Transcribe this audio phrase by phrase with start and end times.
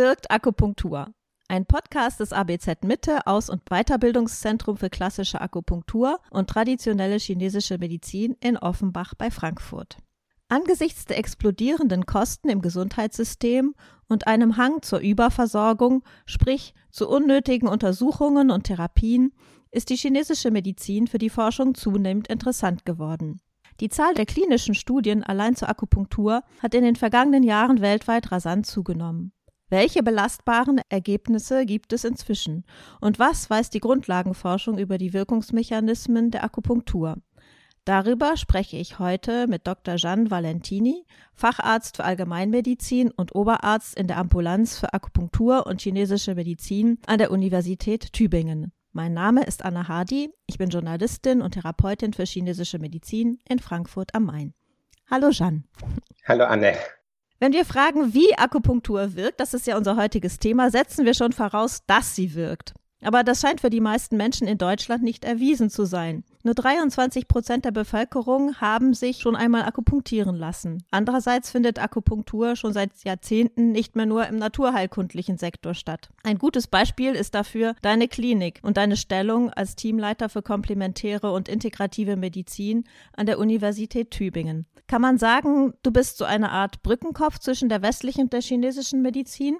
[0.00, 1.12] wirkt Akupunktur?
[1.46, 8.34] Ein Podcast des ABZ Mitte Aus- und Weiterbildungszentrum für klassische Akupunktur und traditionelle chinesische Medizin
[8.40, 9.98] in Offenbach bei Frankfurt.
[10.48, 13.74] Angesichts der explodierenden Kosten im Gesundheitssystem
[14.08, 19.34] und einem Hang zur Überversorgung, sprich zu unnötigen Untersuchungen und Therapien,
[19.70, 23.42] ist die chinesische Medizin für die Forschung zunehmend interessant geworden.
[23.80, 28.64] Die Zahl der klinischen Studien allein zur Akupunktur hat in den vergangenen Jahren weltweit rasant
[28.64, 29.32] zugenommen.
[29.70, 32.64] Welche belastbaren Ergebnisse gibt es inzwischen?
[33.00, 37.18] Und was weiß die Grundlagenforschung über die Wirkungsmechanismen der Akupunktur?
[37.84, 39.94] Darüber spreche ich heute mit Dr.
[39.94, 46.98] Gian Valentini, Facharzt für Allgemeinmedizin und Oberarzt in der Ambulanz für Akupunktur und chinesische Medizin
[47.06, 48.72] an der Universität Tübingen.
[48.92, 54.16] Mein Name ist Anna Hardy, ich bin Journalistin und Therapeutin für chinesische Medizin in Frankfurt
[54.16, 54.52] am Main.
[55.08, 55.62] Hallo Jeanne.
[56.26, 56.74] Hallo Anne.
[57.42, 61.32] Wenn wir fragen, wie Akupunktur wirkt, das ist ja unser heutiges Thema, setzen wir schon
[61.32, 62.74] voraus, dass sie wirkt.
[63.02, 66.24] Aber das scheint für die meisten Menschen in Deutschland nicht erwiesen zu sein.
[66.42, 70.84] Nur 23 Prozent der Bevölkerung haben sich schon einmal akupunktieren lassen.
[70.90, 76.08] Andererseits findet Akupunktur schon seit Jahrzehnten nicht mehr nur im naturheilkundlichen Sektor statt.
[76.22, 81.48] Ein gutes Beispiel ist dafür deine Klinik und deine Stellung als Teamleiter für komplementäre und
[81.48, 84.66] integrative Medizin an der Universität Tübingen.
[84.86, 89.02] Kann man sagen, du bist so eine Art Brückenkopf zwischen der westlichen und der chinesischen
[89.02, 89.58] Medizin?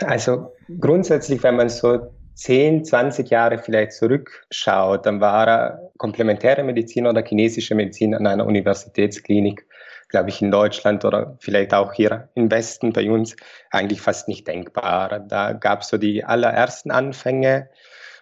[0.00, 2.10] Also grundsätzlich, wenn man so
[2.40, 8.46] 10, 20 Jahre vielleicht zurückschaut, dann war er komplementäre Medizin oder chinesische Medizin an einer
[8.46, 9.66] Universitätsklinik,
[10.08, 13.36] glaube ich, in Deutschland oder vielleicht auch hier im Westen bei uns
[13.70, 15.20] eigentlich fast nicht denkbar.
[15.20, 17.68] Da gab es so die allerersten Anfänge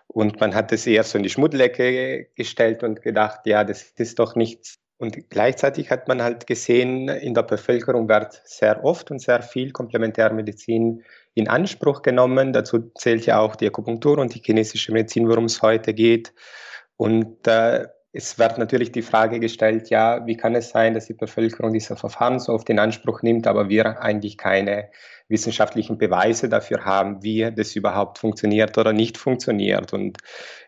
[0.09, 4.19] und man hat es eher so in die Schmuddelecke gestellt und gedacht, ja, das ist
[4.19, 4.81] doch nichts.
[4.97, 9.71] Und gleichzeitig hat man halt gesehen, in der Bevölkerung wird sehr oft und sehr viel
[9.71, 11.05] Komplementärmedizin
[11.39, 12.53] in Anspruch genommen.
[12.53, 16.33] Dazu zählt ja auch die Akupunktur und die chinesische Medizin, worum es heute geht.
[16.97, 21.15] Und äh, es wird natürlich die Frage gestellt, ja, wie kann es sein, dass die
[21.15, 24.91] Bevölkerung diese Verfahren so oft in Anspruch nimmt, aber wir eigentlich keine
[25.29, 29.93] wissenschaftlichen Beweise dafür haben, wie das überhaupt funktioniert oder nicht funktioniert.
[29.93, 30.19] Und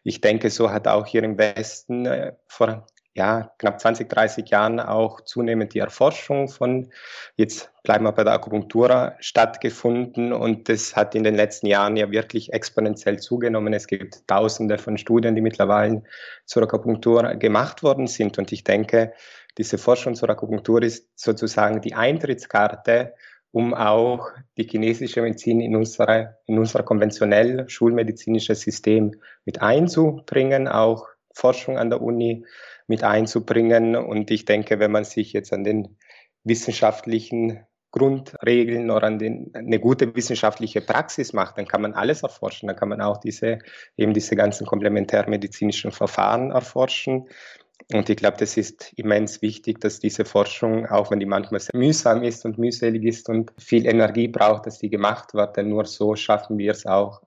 [0.05, 4.79] ich denke, so hat auch hier im Westen äh, vor ja, knapp 20, 30 Jahren
[4.79, 6.91] auch zunehmend die Erforschung von,
[7.37, 10.33] jetzt bleiben wir bei der Akupunktur, stattgefunden.
[10.33, 13.73] Und das hat in den letzten Jahren ja wirklich exponentiell zugenommen.
[13.73, 16.03] Es gibt tausende von Studien, die mittlerweile
[16.45, 18.39] zur Akupunktur gemacht worden sind.
[18.39, 19.13] Und ich denke,
[19.59, 23.15] diese Forschung zur Akupunktur ist sozusagen die Eintrittskarte,
[23.51, 31.09] um auch die chinesische Medizin in unser in unser konventionell schulmedizinisches System mit einzubringen, auch
[31.33, 32.45] Forschung an der Uni
[32.91, 33.95] mit einzubringen.
[33.95, 35.97] Und ich denke, wenn man sich jetzt an den
[36.43, 37.61] wissenschaftlichen
[37.93, 42.67] Grundregeln oder an den, eine gute wissenschaftliche Praxis macht, dann kann man alles erforschen.
[42.67, 43.61] Dann kann man auch diese,
[43.97, 47.29] eben diese ganzen komplementärmedizinischen Verfahren erforschen.
[47.93, 51.79] Und ich glaube, das ist immens wichtig, dass diese Forschung, auch wenn die manchmal sehr
[51.79, 55.87] mühsam ist und mühselig ist und viel Energie braucht, dass die gemacht wird, denn nur
[55.87, 57.23] so schaffen wir es auch,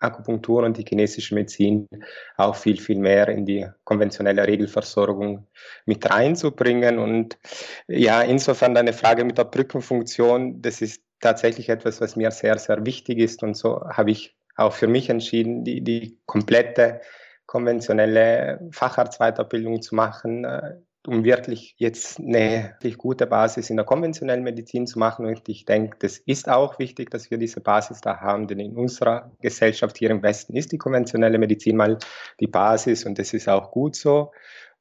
[0.00, 1.88] Akupunktur und die chinesische Medizin
[2.36, 5.46] auch viel, viel mehr in die konventionelle Regelversorgung
[5.84, 6.98] mit reinzubringen.
[6.98, 7.38] Und
[7.86, 12.84] ja, insofern deine Frage mit der Brückenfunktion, das ist tatsächlich etwas, was mir sehr, sehr
[12.84, 13.42] wichtig ist.
[13.42, 17.00] Und so habe ich auch für mich entschieden, die, die komplette
[17.46, 24.44] konventionelle Facharztweiterbildung zu machen, äh, um wirklich jetzt eine wirklich gute Basis in der konventionellen
[24.44, 25.24] Medizin zu machen.
[25.24, 28.76] Und ich denke, das ist auch wichtig, dass wir diese Basis da haben, denn in
[28.76, 31.98] unserer Gesellschaft hier im Westen ist die konventionelle Medizin mal
[32.38, 34.32] die Basis und das ist auch gut so.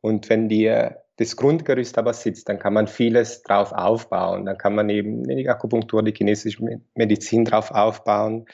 [0.02, 0.72] Und wenn die,
[1.18, 4.46] das Grundgerüst aber sitzt, dann kann man vieles drauf aufbauen.
[4.46, 6.64] Dann kann man eben die Akupunktur, die chinesische
[6.96, 8.46] Medizin drauf aufbauen.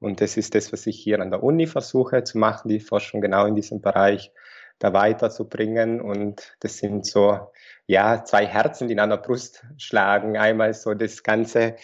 [0.00, 3.20] Und das ist das, was ich hier an der Uni versuche zu machen, die Forschung
[3.20, 4.32] genau in diesem Bereich
[4.84, 6.00] da weiterzubringen.
[6.00, 7.38] Und das sind so,
[7.86, 10.36] ja, zwei Herzen, die in einer Brust schlagen.
[10.36, 11.76] Einmal so das ganze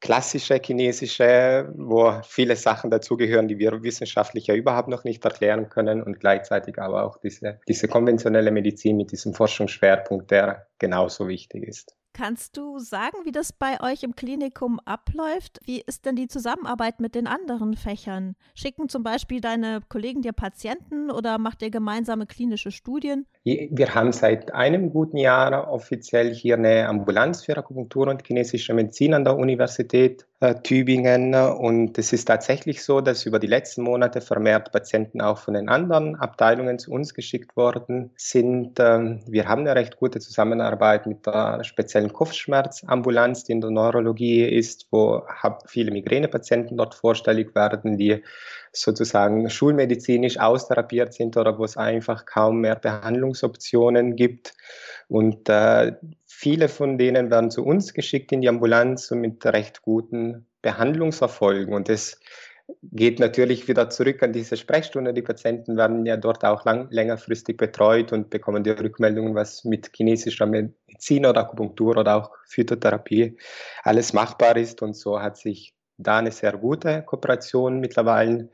[0.00, 6.02] klassische chinesische, wo viele Sachen dazugehören, die wir wissenschaftlich ja überhaupt noch nicht erklären können
[6.02, 11.96] und gleichzeitig aber auch diese, diese konventionelle Medizin mit diesem Forschungsschwerpunkt, der genauso wichtig ist.
[12.18, 15.60] Kannst du sagen, wie das bei euch im Klinikum abläuft?
[15.62, 18.34] Wie ist denn die Zusammenarbeit mit den anderen Fächern?
[18.56, 23.26] Schicken zum Beispiel deine Kollegen dir Patienten oder macht ihr gemeinsame klinische Studien?
[23.44, 29.14] Wir haben seit einem guten Jahr offiziell hier eine Ambulanz für Akupunktur und chinesische Medizin
[29.14, 31.34] an der Universität Tübingen.
[31.34, 35.68] Und es ist tatsächlich so, dass über die letzten Monate vermehrt Patienten auch von den
[35.68, 38.78] anderen Abteilungen zu uns geschickt worden sind.
[38.78, 44.44] Ähm, wir haben eine recht gute Zusammenarbeit mit der speziellen Kopfschmerzambulanz, die in der Neurologie
[44.44, 45.24] ist, wo
[45.66, 48.22] viele Migränepatienten dort vorstellig werden, die
[48.72, 54.54] sozusagen schulmedizinisch austherapiert sind oder wo es einfach kaum mehr Behandlungsoptionen gibt.
[55.08, 55.92] Und äh,
[56.38, 61.74] viele von denen werden zu uns geschickt in die Ambulanz und mit recht guten Behandlungserfolgen.
[61.74, 62.20] Und das
[62.80, 65.12] geht natürlich wieder zurück an diese Sprechstunde.
[65.12, 69.90] Die Patienten werden ja dort auch lang, längerfristig betreut und bekommen die Rückmeldungen, was mit
[69.92, 73.36] chinesischer Medizin oder Akupunktur oder auch Phytotherapie
[73.82, 74.80] alles machbar ist.
[74.80, 78.48] Und so hat sich da eine sehr gute Kooperation mittlerweile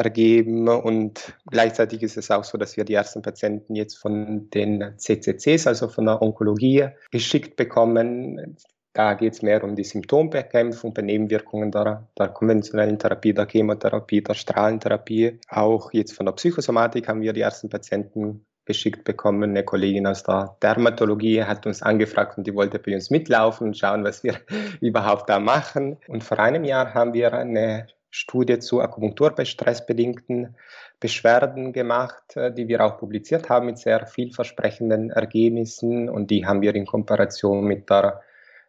[0.00, 0.68] ergeben.
[0.68, 5.66] Und gleichzeitig ist es auch so, dass wir die ersten Patienten jetzt von den CCCs,
[5.66, 8.56] also von der Onkologie, geschickt bekommen.
[8.92, 14.20] Da geht es mehr um die Symptombekämpfung bei Nebenwirkungen der, der, konventionellen Therapie, der Chemotherapie,
[14.20, 15.38] der Strahlentherapie.
[15.48, 19.50] Auch jetzt von der Psychosomatik haben wir die ersten Patienten geschickt bekommen.
[19.50, 23.78] Eine Kollegin aus der Dermatologie hat uns angefragt und die wollte bei uns mitlaufen und
[23.78, 24.34] schauen, was wir
[24.80, 25.96] überhaupt da machen.
[26.08, 30.56] Und vor einem Jahr haben wir eine Studie zu Akupunktur bei stressbedingten
[30.98, 36.62] Beschwerden gemacht, äh, die wir auch publiziert haben mit sehr vielversprechenden Ergebnissen und die haben
[36.62, 38.22] wir in Kooperation mit der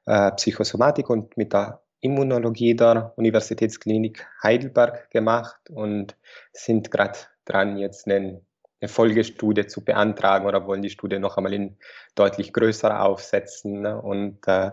[0.05, 6.15] äh, Psychosomatik und mit der Immunologie der Universitätsklinik Heidelberg gemacht und
[6.51, 8.41] sind gerade dran, jetzt eine
[8.83, 11.77] Folgestudie zu beantragen oder wollen die Studie noch einmal in
[12.15, 14.71] deutlich größer aufsetzen und äh,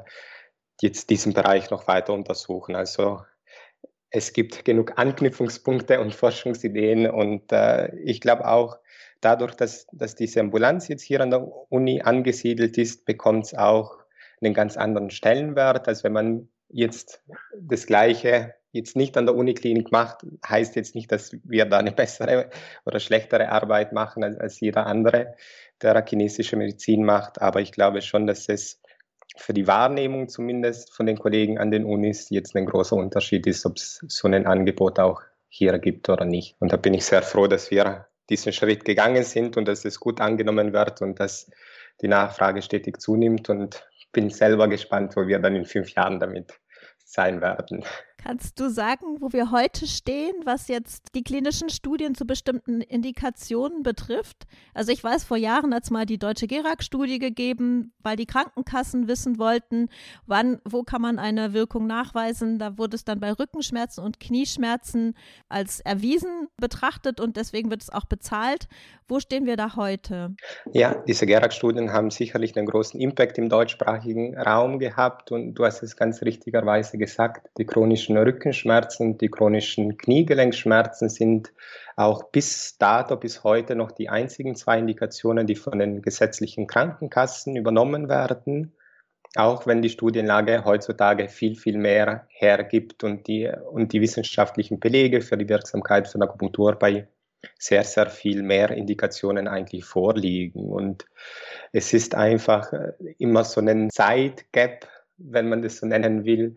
[0.81, 2.75] jetzt diesen Bereich noch weiter untersuchen.
[2.75, 3.23] Also
[4.11, 8.79] es gibt genug Anknüpfungspunkte und Forschungsideen und äh, ich glaube auch,
[9.21, 13.99] dadurch, dass, dass diese Ambulanz jetzt hier an der Uni angesiedelt ist, bekommt es auch
[14.41, 17.23] einen ganz anderen Stellenwert, als wenn man jetzt
[17.59, 21.93] das Gleiche jetzt nicht an der Uniklinik macht, heißt jetzt nicht, dass wir da eine
[21.93, 22.51] bessere
[22.85, 25.35] oder schlechtere Arbeit machen als, als jeder andere,
[25.81, 27.41] der chinesische Medizin macht.
[27.41, 28.81] Aber ich glaube schon, dass es
[29.39, 33.65] für die Wahrnehmung zumindest von den Kollegen an den Unis jetzt ein großer Unterschied ist,
[33.65, 36.57] ob es so ein Angebot auch hier gibt oder nicht.
[36.59, 40.01] Und da bin ich sehr froh, dass wir diesen Schritt gegangen sind und dass es
[40.01, 41.51] gut angenommen wird und dass
[42.03, 46.61] die Nachfrage stetig zunimmt und bin selber gespannt, wo wir dann in fünf Jahren damit
[47.09, 47.85] sein werden.
[48.21, 53.85] Kannst du sagen, wo wir heute stehen, was jetzt die klinischen Studien zu bestimmten Indikationen
[53.85, 54.49] betrifft?
[54.75, 59.07] Also ich weiß, vor Jahren hat es mal die deutsche Gerak-Studie gegeben, weil die Krankenkassen
[59.07, 59.89] wissen wollten,
[60.27, 62.59] wann, wo kann man eine Wirkung nachweisen.
[62.59, 65.15] Da wurde es dann bei Rückenschmerzen und Knieschmerzen
[65.49, 68.67] als erwiesen betrachtet und deswegen wird es auch bezahlt.
[69.07, 70.35] Wo stehen wir da heute?
[70.73, 75.83] Ja, diese Gerak-Studien haben sicherlich einen großen Impact im deutschsprachigen Raum gehabt und du hast
[75.83, 81.53] es ganz richtigerweise gesagt, die chronischen Rückenschmerzen, die chronischen Kniegelenkschmerzen sind
[81.97, 87.57] auch bis dato, bis heute noch die einzigen zwei Indikationen, die von den gesetzlichen Krankenkassen
[87.57, 88.75] übernommen werden.
[89.37, 95.21] Auch wenn die Studienlage heutzutage viel, viel mehr hergibt und die, und die wissenschaftlichen Belege
[95.21, 97.09] für die Wirksamkeit von Akupunktur bei
[97.59, 100.65] sehr, sehr viel mehr Indikationen eigentlich vorliegen.
[100.65, 101.07] Und
[101.73, 106.57] es ist einfach äh, immer so ein Zeitgap, wenn man das so nennen will,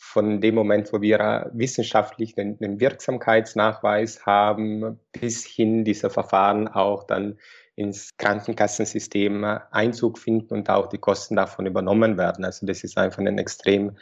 [0.00, 7.02] von dem Moment, wo wir wissenschaftlich einen, einen Wirksamkeitsnachweis haben, bis hin diese Verfahren auch
[7.04, 7.38] dann
[7.74, 12.44] ins Krankenkassensystem Einzug finden und auch die Kosten davon übernommen werden.
[12.44, 13.96] Also das ist einfach ein extrem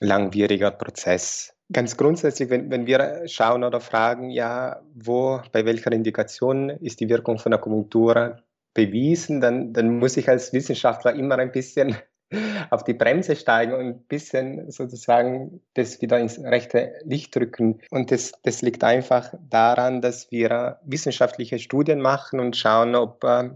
[0.00, 1.54] langwieriger Prozess.
[1.70, 7.08] Ganz grundsätzlich, wenn, wenn wir schauen oder fragen, ja, wo, bei welcher Indikation ist die
[7.08, 8.38] Wirkung von Akupunktur
[8.72, 11.96] bewiesen, dann, dann muss ich als Wissenschaftler immer ein bisschen
[12.70, 17.80] auf die Bremse steigen und ein bisschen sozusagen das wieder ins rechte Licht drücken.
[17.90, 23.50] Und das, das liegt einfach daran, dass wir wissenschaftliche Studien machen und schauen, ob äh,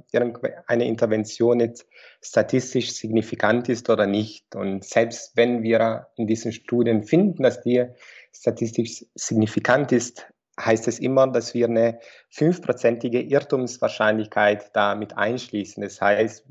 [0.67, 1.87] eine Intervention jetzt
[2.23, 4.55] statistisch signifikant ist oder nicht.
[4.55, 7.87] Und selbst wenn wir in diesen Studien finden, dass die
[8.33, 10.27] statistisch signifikant ist,
[10.61, 11.99] heißt es immer, dass wir eine
[12.29, 15.83] fünfprozentige Irrtumswahrscheinlichkeit damit einschließen.
[15.83, 16.45] Das heißt,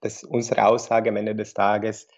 [0.00, 2.08] dass unsere Aussage am Ende des Tages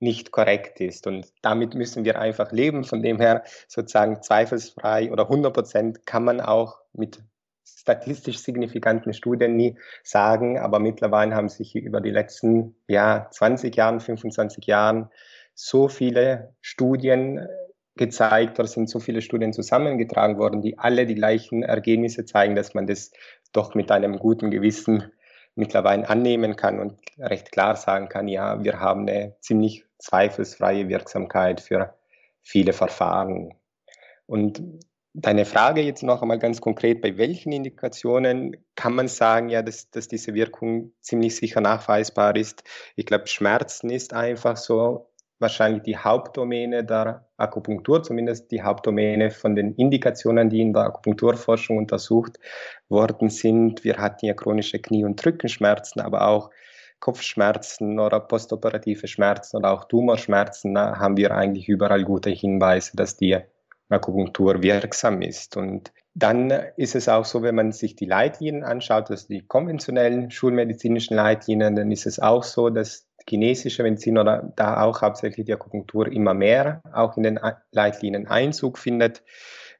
[0.00, 1.06] nicht korrekt ist.
[1.06, 2.84] Und damit müssen wir einfach leben.
[2.84, 7.22] Von dem her sozusagen zweifelsfrei oder 100 Prozent kann man auch mit
[7.64, 10.58] statistisch signifikanten Studien nie sagen.
[10.58, 15.10] Aber mittlerweile haben sich über die letzten ja, 20 Jahren, 25 Jahren
[15.54, 17.46] so viele Studien
[17.96, 22.72] gezeigt oder sind so viele Studien zusammengetragen worden, die alle die gleichen Ergebnisse zeigen, dass
[22.72, 23.12] man das
[23.52, 25.12] doch mit einem guten Gewissen
[25.60, 31.60] mittlerweile annehmen kann und recht klar sagen kann, ja, wir haben eine ziemlich zweifelsfreie Wirksamkeit
[31.60, 31.94] für
[32.40, 33.54] viele Verfahren.
[34.26, 34.62] Und
[35.12, 39.90] deine Frage jetzt noch einmal ganz konkret, bei welchen Indikationen kann man sagen, ja, dass,
[39.90, 42.64] dass diese Wirkung ziemlich sicher nachweisbar ist?
[42.96, 45.09] Ich glaube, Schmerzen ist einfach so
[45.40, 51.78] wahrscheinlich die Hauptdomäne der Akupunktur, zumindest die Hauptdomäne von den Indikationen, die in der Akupunkturforschung
[51.78, 52.38] untersucht
[52.88, 53.82] worden sind.
[53.82, 56.50] Wir hatten ja chronische Knie- und Rückenschmerzen, aber auch
[57.00, 60.74] Kopfschmerzen oder postoperative Schmerzen oder auch Tumorschmerzen.
[60.74, 63.38] Da haben wir eigentlich überall gute Hinweise, dass die
[63.88, 65.56] Akupunktur wirksam ist.
[65.56, 70.30] Und dann ist es auch so, wenn man sich die Leitlinien anschaut, also die konventionellen
[70.30, 75.52] schulmedizinischen Leitlinien, dann ist es auch so, dass chinesische Medizin oder da auch hauptsächlich die
[75.52, 77.40] Akupunktur immer mehr auch in den
[77.72, 79.22] Leitlinien Einzug findet.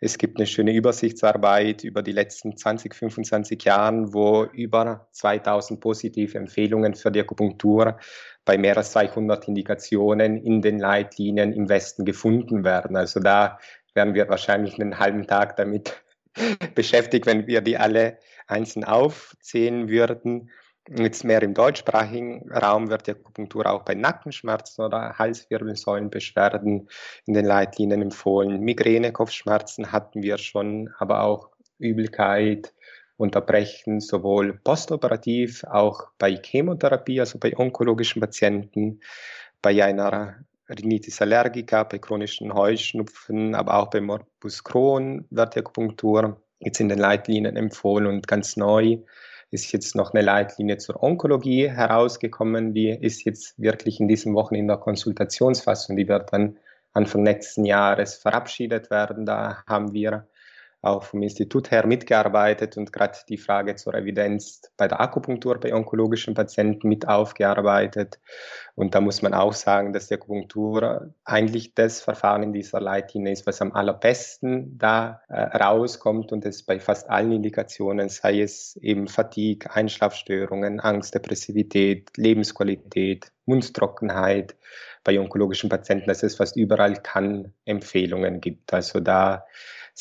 [0.03, 6.39] Es gibt eine schöne Übersichtsarbeit über die letzten 20, 25 Jahren, wo über 2000 positive
[6.39, 7.99] Empfehlungen für die Akupunktur
[8.47, 12.97] bei mehr als 200 Indikationen in den Leitlinien im Westen gefunden werden.
[12.97, 13.59] Also da
[13.95, 16.03] wären wir wahrscheinlich einen halben Tag damit
[16.75, 20.51] beschäftigt, wenn wir die alle einzeln aufzählen würden.
[20.93, 26.89] Jetzt mehr im deutschsprachigen Raum wird die Akupunktur auch bei Nackenschmerzen oder Halswirbelsäulenbeschwerden
[27.27, 28.61] in den Leitlinien empfohlen.
[28.61, 32.75] Migräne, Kopfschmerzen hatten wir schon, aber auch Übelkeit,
[33.17, 39.01] Unterbrechen, sowohl postoperativ, auch bei Chemotherapie, also bei onkologischen Patienten,
[39.63, 46.43] bei einer Rhinitis allergica, bei chronischen Heuschnupfen, aber auch bei Morbus Crohn wird die Akupunktur
[46.59, 48.99] jetzt in den Leitlinien empfohlen und ganz neu
[49.51, 52.73] ist jetzt noch eine Leitlinie zur Onkologie herausgekommen.
[52.73, 55.97] Die ist jetzt wirklich in diesem Wochen in der Konsultationsfassung.
[55.97, 56.57] Die wird dann
[56.93, 59.27] Anfang nächsten Jahres verabschiedet werden.
[59.27, 60.29] Da haben wir
[60.83, 65.75] auch vom Institut her mitgearbeitet und gerade die Frage zur Evidenz bei der Akupunktur bei
[65.75, 68.19] onkologischen Patienten mit aufgearbeitet.
[68.75, 73.33] Und da muss man auch sagen, dass die Akupunktur eigentlich das Verfahren in dieser Leitlinie
[73.33, 78.77] ist, was am allerbesten da äh, rauskommt und es bei fast allen Indikationen, sei es
[78.77, 84.57] eben Fatigue, Einschlafstörungen, Angst, Depressivität, Lebensqualität, Mundtrockenheit,
[85.05, 88.73] bei onkologischen Patienten, dass es fast überall kann Empfehlungen gibt.
[88.73, 89.47] Also da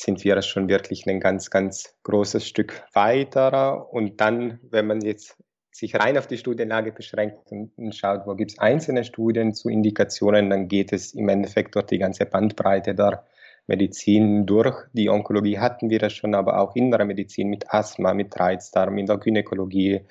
[0.01, 3.91] sind wir schon wirklich ein ganz, ganz großes Stück weiter.
[3.91, 5.37] Und dann, wenn man jetzt
[5.71, 10.49] sich rein auf die Studienlage beschränkt und, schaut, wo gibt es einzelne Studien zu Indikationen,
[10.49, 13.25] dann geht es im Endeffekt durch die ganze Bandbreite der
[13.67, 14.75] Medizin durch.
[14.93, 18.97] Die Onkologie hatten wir das schon, aber auch in der Medizin mit Asthma, mit Reizdarm,
[18.97, 20.01] in der Gynäkologie,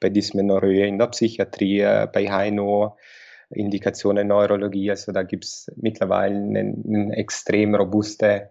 [0.00, 2.96] bei Dysmenorrhoe, in der Psychiatrie, bei HNO,
[3.50, 4.90] Indikationen Neurologie.
[4.90, 8.50] Also da gibt es mittlerweile eine, eine extrem robuste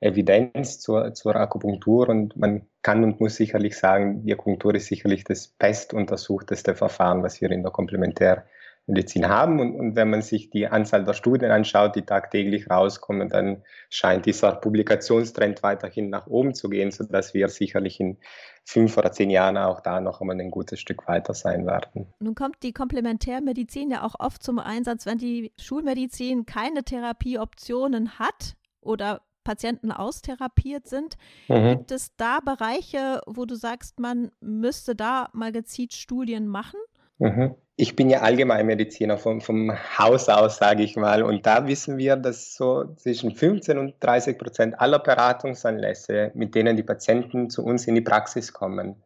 [0.00, 5.24] Evidenz zur, zur Akupunktur und man kann und muss sicherlich sagen, die Akupunktur ist sicherlich
[5.24, 9.60] das bestuntersuchteste Verfahren, was wir in der Komplementärmedizin haben.
[9.60, 14.26] Und, und wenn man sich die Anzahl der Studien anschaut, die tagtäglich rauskommen, dann scheint
[14.26, 18.18] dieser Publikationstrend weiterhin nach oben zu gehen, sodass wir sicherlich in
[18.66, 22.12] fünf oder zehn Jahren auch da noch einmal ein gutes Stück weiter sein werden.
[22.18, 28.56] Nun kommt die Komplementärmedizin ja auch oft zum Einsatz, wenn die Schulmedizin keine Therapieoptionen hat
[28.80, 31.16] oder Patienten austherapiert sind.
[31.48, 31.78] Mhm.
[31.78, 36.80] Gibt es da Bereiche, wo du sagst, man müsste da mal gezielt Studien machen?
[37.18, 37.54] Mhm.
[37.76, 41.24] Ich bin ja Allgemeinmediziner vom, vom Haus aus, sage ich mal.
[41.24, 46.76] Und da wissen wir, dass so zwischen 15 und 30 Prozent aller Beratungsanlässe, mit denen
[46.76, 49.02] die Patienten zu uns in die Praxis kommen,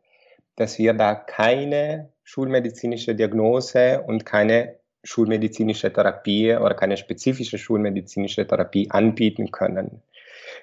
[0.57, 8.91] dass wir da keine schulmedizinische Diagnose und keine schulmedizinische Therapie oder keine spezifische schulmedizinische Therapie
[8.91, 10.03] anbieten können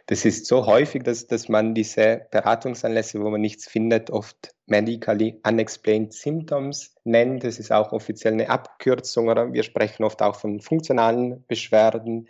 [0.07, 5.39] das ist so häufig, dass, dass man diese Beratungsanlässe, wo man nichts findet, oft medically
[5.43, 7.43] unexplained symptoms nennt.
[7.43, 12.29] Das ist auch offiziell eine Abkürzung oder wir sprechen oft auch von funktionalen Beschwerden.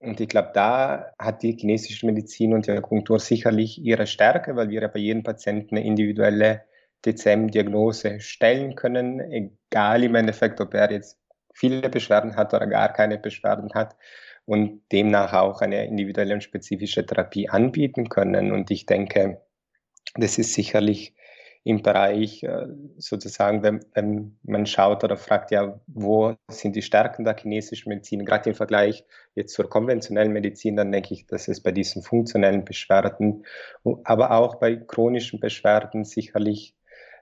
[0.00, 4.68] Und ich glaube, da hat die chinesische Medizin und die Akupunktur sicherlich ihre Stärke, weil
[4.68, 6.64] wir ja bei jedem Patienten eine individuelle
[7.06, 11.18] DCM-Diagnose stellen können, egal im Endeffekt, ob er jetzt
[11.54, 13.96] viele Beschwerden hat oder gar keine Beschwerden hat
[14.46, 18.52] und demnach auch eine individuelle und spezifische Therapie anbieten können.
[18.52, 19.40] Und ich denke,
[20.14, 21.14] das ist sicherlich
[21.66, 22.66] im Bereich äh,
[22.98, 28.26] sozusagen, wenn, wenn man schaut oder fragt, ja, wo sind die Stärken der chinesischen Medizin,
[28.26, 32.66] gerade im Vergleich jetzt zur konventionellen Medizin, dann denke ich, dass es bei diesen funktionellen
[32.66, 33.46] Beschwerden,
[34.04, 36.74] aber auch bei chronischen Beschwerden sicherlich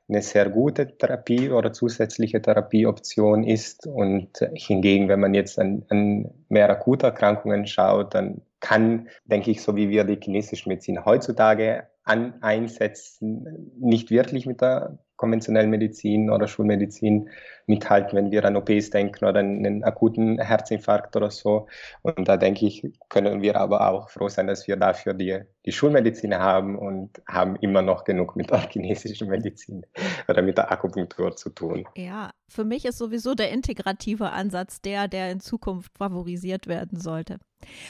[0.08, 3.86] eine sehr gute Therapie oder zusätzliche Therapieoption ist.
[3.86, 9.62] Und hingegen, wenn man jetzt an, an mehr akute Erkrankungen schaut, dann kann, denke ich,
[9.62, 16.30] so wie wir die chinesische Medizin heutzutage an, einsetzen, nicht wirklich mit der konventionellen Medizin
[16.30, 17.30] oder Schulmedizin
[17.66, 21.66] mithalten, wenn wir an OPs denken oder einen akuten Herzinfarkt oder so.
[22.02, 25.72] Und da denke ich, können wir aber auch froh sein, dass wir dafür die, die
[25.72, 29.86] Schulmedizin haben und haben immer noch genug mit der chinesischen Medizin
[30.28, 31.86] oder mit der Akupunktur zu tun.
[31.96, 37.38] Ja, für mich ist sowieso der integrative Ansatz der, der in Zukunft favorisiert werden sollte.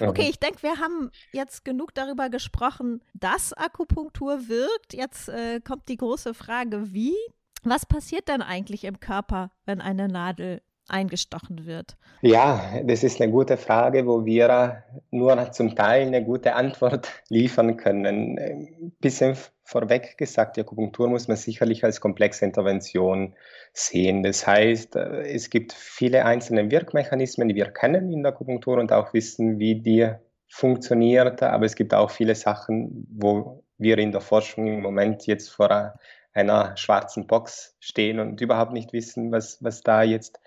[0.00, 4.93] Okay, ich denke, wir haben jetzt genug darüber gesprochen, dass Akupunktur wirkt.
[4.93, 7.14] Jetzt äh, kommt die große Frage, wie?
[7.64, 11.97] Was passiert denn eigentlich im Körper, wenn eine Nadel eingestochen wird?
[12.23, 17.76] Ja, das ist eine gute Frage, wo wir nur zum Teil eine gute Antwort liefern
[17.76, 18.38] können.
[18.38, 23.35] Ein bisschen vorweg gesagt, die Akupunktur muss man sicherlich als komplexe Intervention
[23.73, 24.23] sehen.
[24.23, 29.14] Das heißt, es gibt viele einzelne Wirkmechanismen, die wir kennen in der Akupunktur und auch
[29.14, 30.11] wissen, wie die
[30.49, 31.42] funktioniert.
[31.42, 35.95] Aber es gibt auch viele Sachen, wo wir in der Forschung im Moment jetzt vor
[36.35, 40.41] einer schwarzen Box stehen und überhaupt nicht wissen, was, was da jetzt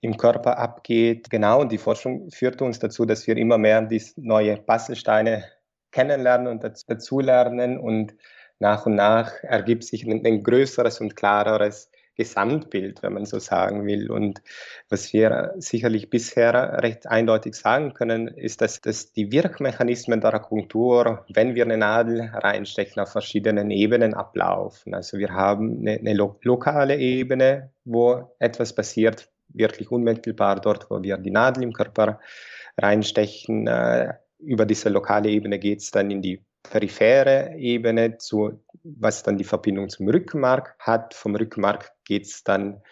[0.00, 1.30] im Körper abgeht.
[1.30, 5.44] Genau, und die Forschung führt uns dazu, dass wir immer mehr diese neue Puzzlesteine
[5.92, 8.14] kennenlernen und dazulernen und
[8.58, 11.90] nach und nach ergibt sich ein, ein größeres und klareres
[12.22, 14.10] Gesamtbild, wenn man so sagen will.
[14.10, 14.42] Und
[14.88, 21.24] was wir sicherlich bisher recht eindeutig sagen können, ist, dass, dass die Wirkmechanismen der Akupunktur,
[21.32, 24.94] wenn wir eine Nadel reinstechen, auf verschiedenen Ebenen ablaufen.
[24.94, 31.02] Also wir haben eine, eine lo lokale Ebene, wo etwas passiert, wirklich unmittelbar dort, wo
[31.02, 32.20] wir die Nadel im Körper
[32.78, 33.66] reinstechen.
[33.66, 39.38] Äh, über diese lokale Ebene geht es dann in die periphere Ebene, zu, was dann
[39.38, 41.14] die Verbindung zum Rückenmark hat.
[41.14, 42.82] Vom Rückenmark geht es dann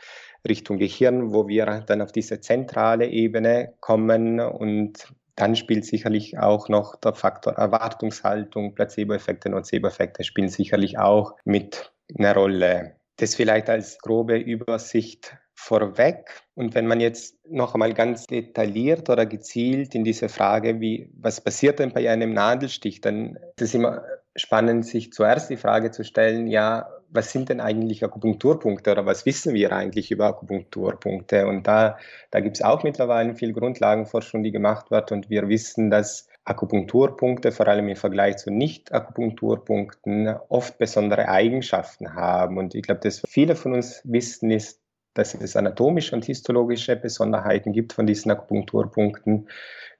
[0.48, 6.68] Richtung Gehirn, wo wir dann auf diese zentrale Ebene kommen und dann spielt sicherlich auch
[6.68, 12.96] noch der Faktor Erwartungshaltung, Placebo-Effekte, Nocebo-Effekte spielen sicherlich auch mit einer Rolle.
[13.16, 16.42] Das vielleicht als grobe Übersicht vorweg.
[16.54, 21.40] Und wenn man jetzt noch einmal ganz detailliert oder gezielt in diese Frage, wie, was
[21.40, 24.02] passiert denn bei einem Nadelstich, dann ist es immer
[24.36, 29.26] spannend, sich zuerst die Frage zu stellen, ja, was sind denn eigentlich Akupunkturpunkte oder was
[29.26, 31.46] wissen wir eigentlich über Akupunkturpunkte?
[31.46, 31.98] Und da,
[32.30, 35.10] da gibt es auch mittlerweile viel Grundlagenforschung, die gemacht wird.
[35.10, 42.58] Und wir wissen, dass Akupunkturpunkte, vor allem im Vergleich zu Nicht-Akupunkturpunkten, oft besondere Eigenschaften haben.
[42.58, 44.79] Und ich glaube, dass viele von uns wissen, ist,
[45.20, 49.48] dass es anatomische und histologische Besonderheiten gibt von diesen Akupunkturpunkten.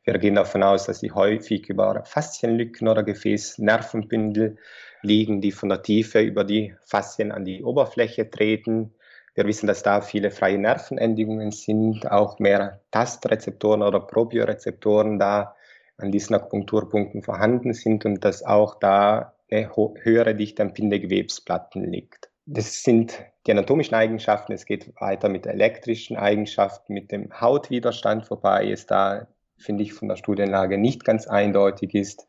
[0.04, 4.56] Wir gehen davon aus, dass sie häufig über Faszienlücken oder Gefäßnervenbündel
[5.02, 8.94] liegen, die von der Tiefe über die Faszien an die Oberfläche treten.
[9.34, 15.54] Wir wissen, dass da viele freie Nervenendigungen sind, auch mehr Tastrezeptoren oder Probiorezeptoren da
[15.98, 19.70] an diesen Akupunkturpunkten vorhanden sind und dass auch da eine
[20.02, 22.30] höhere Dichte an Bindegewebsplatten liegt.
[22.46, 24.52] Das sind die anatomischen Eigenschaften.
[24.52, 30.08] Es geht weiter mit elektrischen Eigenschaften, mit dem Hautwiderstand, wobei es da, finde ich, von
[30.08, 32.26] der Studienlage nicht ganz eindeutig ist,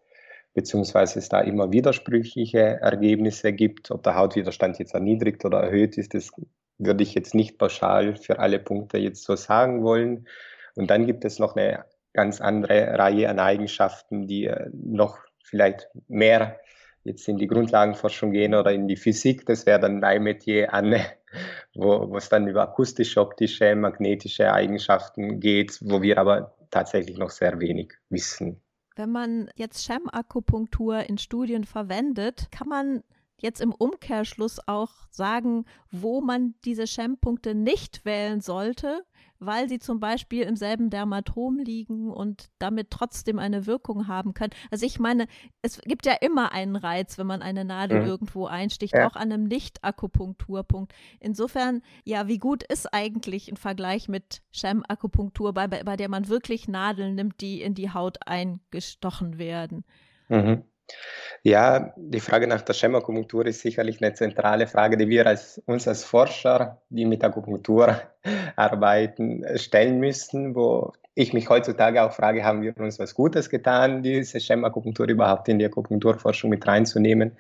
[0.54, 3.92] beziehungsweise es da immer widersprüchliche Ergebnisse gibt.
[3.92, 6.32] Ob der Hautwiderstand jetzt erniedrigt oder erhöht ist, das
[6.78, 10.28] würde ich jetzt nicht pauschal für alle Punkte jetzt so sagen wollen.
[10.76, 15.90] Und dann gibt es noch eine ganz andere Reihe an Eigenschaften, die äh, noch vielleicht
[16.08, 16.60] mehr
[17.04, 20.96] jetzt in die Grundlagenforschung gehen oder in die Physik, das wäre dann mein Metier an,
[21.74, 27.30] wo, wo es dann über akustische, optische, magnetische Eigenschaften geht, wo wir aber tatsächlich noch
[27.30, 28.62] sehr wenig wissen.
[28.96, 33.04] Wenn man jetzt Schemakupunktur in Studien verwendet, kann man
[33.42, 39.04] jetzt im Umkehrschluss auch sagen, wo man diese Schempunkte nicht wählen sollte,
[39.42, 44.54] weil sie zum Beispiel im selben Dermatom liegen und damit trotzdem eine Wirkung haben können.
[44.70, 45.26] Also ich meine,
[45.64, 48.08] es gibt ja immer einen Reiz, wenn man eine Nadel mhm.
[48.08, 49.08] irgendwo einsticht, ja.
[49.08, 50.94] auch an einem Nicht-Akupunkturpunkt.
[51.20, 56.68] Insofern, ja, wie gut ist eigentlich ein Vergleich mit Chem-Akupunktur, bei, bei der man wirklich
[56.68, 59.84] Nadeln nimmt, die in die Haut eingestochen werden?
[60.30, 60.64] Mhm.
[61.44, 65.88] Ja, die Frage nach der Schemakupunktur ist sicherlich eine zentrale Frage, die wir als, uns
[65.88, 68.00] als Forscher, die mit Akupunktur
[68.56, 74.04] arbeiten, stellen müssen, wo ich mich heutzutage auch frage, haben wir uns was Gutes getan,
[74.04, 77.38] diese Schemakupunktur überhaupt in die Akupunkturforschung mit reinzunehmen.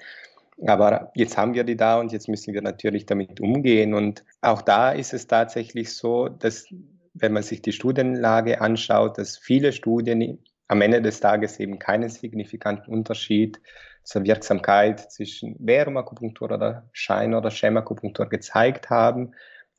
[0.68, 3.94] Aber jetzt haben wir die da und jetzt müssen wir natürlich damit umgehen.
[3.94, 6.66] Und auch da ist es tatsächlich so, dass
[7.14, 10.40] wenn man sich die Studienlage anschaut, dass viele Studien
[10.72, 13.62] am Ende des Tages eben keinen signifikanten Unterschied
[14.04, 19.34] zur Wirksamkeit zwischen Verumakupunktur oder Schein- oder Schemakupunktur gezeigt haben,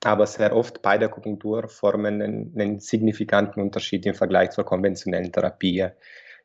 [0.04, 5.88] aber sehr oft beide Akupunkturformen einen, einen signifikanten Unterschied im Vergleich zur konventionellen Therapie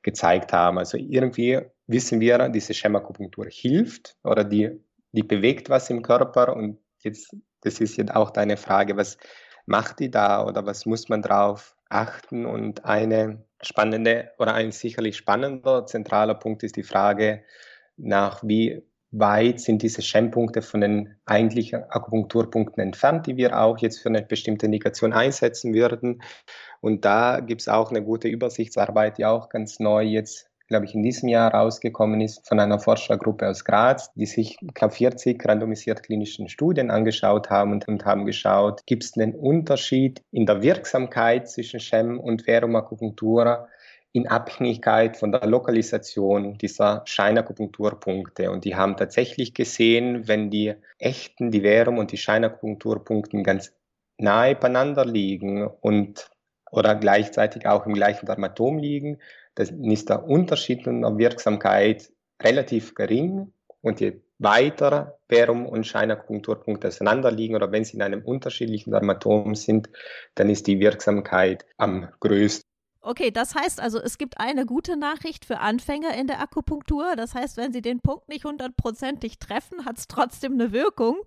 [0.02, 0.78] gezeigt haben.
[0.78, 4.80] Also irgendwie wissen wir, diese Schemakupunktur hilft oder die,
[5.12, 9.18] die bewegt was im Körper und jetzt, das ist jetzt auch deine Frage, was,
[9.66, 12.46] macht die da oder was muss man drauf achten?
[12.46, 17.44] Und eine spannende oder ein sicherlich spannender zentraler Punkt ist die Frage
[17.98, 24.00] nach, wie weit sind diese Schemmpunkte von den eigentlichen Akupunkturpunkten entfernt, die wir auch jetzt
[24.00, 26.22] für eine bestimmte Indikation einsetzen würden.
[26.82, 30.94] Und da gibt es auch eine gute Übersichtsarbeit, die auch ganz neu jetzt glaube ich,
[30.94, 36.04] in diesem Jahr rausgekommen ist von einer Forschergruppe aus Graz, die sich, glaube 40 randomisiert
[36.04, 41.50] klinischen Studien angeschaut haben und, und haben geschaut, gibt es einen Unterschied in der Wirksamkeit
[41.50, 43.68] zwischen Schem und Verum Akupunktura
[44.12, 48.52] in Abhängigkeit von der Lokalisation dieser Scheinakupunkturpunkte.
[48.52, 53.74] Und die haben tatsächlich gesehen, wenn die echten, die Verum und die Scheinakupunkturpunkte ganz
[54.18, 56.30] nahe beieinander liegen und
[56.72, 59.20] oder gleichzeitig auch im gleichen Dermatom liegen,
[59.58, 66.88] dann ist der Unterschied in der Wirksamkeit relativ gering und je weiter Verum und Scheinakupunkturpunkte
[66.88, 69.90] auseinander liegen oder wenn sie in einem unterschiedlichen Dermatom sind,
[70.36, 72.67] dann ist die Wirksamkeit am größten.
[73.02, 77.16] Okay, das heißt also, es gibt eine gute Nachricht für Anfänger in der Akupunktur.
[77.16, 81.18] Das heißt, wenn sie den Punkt nicht hundertprozentig treffen, hat es trotzdem eine Wirkung.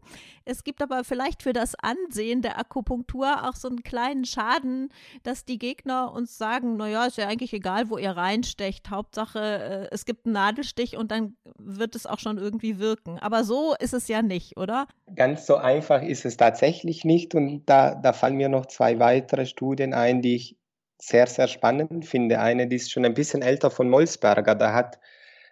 [0.44, 4.88] Es gibt aber vielleicht für das Ansehen der Akupunktur auch so einen kleinen Schaden,
[5.22, 8.90] dass die Gegner uns sagen, naja, ist ja eigentlich egal, wo ihr reinstecht.
[8.90, 13.18] Hauptsache, äh, es gibt einen Nadelstich und dann wird es auch schon irgendwie wirken.
[13.20, 14.86] Aber so ist es ja nicht, oder?
[15.14, 17.34] Ganz so einfach ist es tatsächlich nicht.
[17.34, 20.59] Und da, da fallen mir noch zwei weitere Studien ein, die ich
[21.00, 22.40] sehr, sehr spannend finde.
[22.40, 24.54] Eine, die ist schon ein bisschen älter von Molsberger.
[24.54, 24.98] Da hat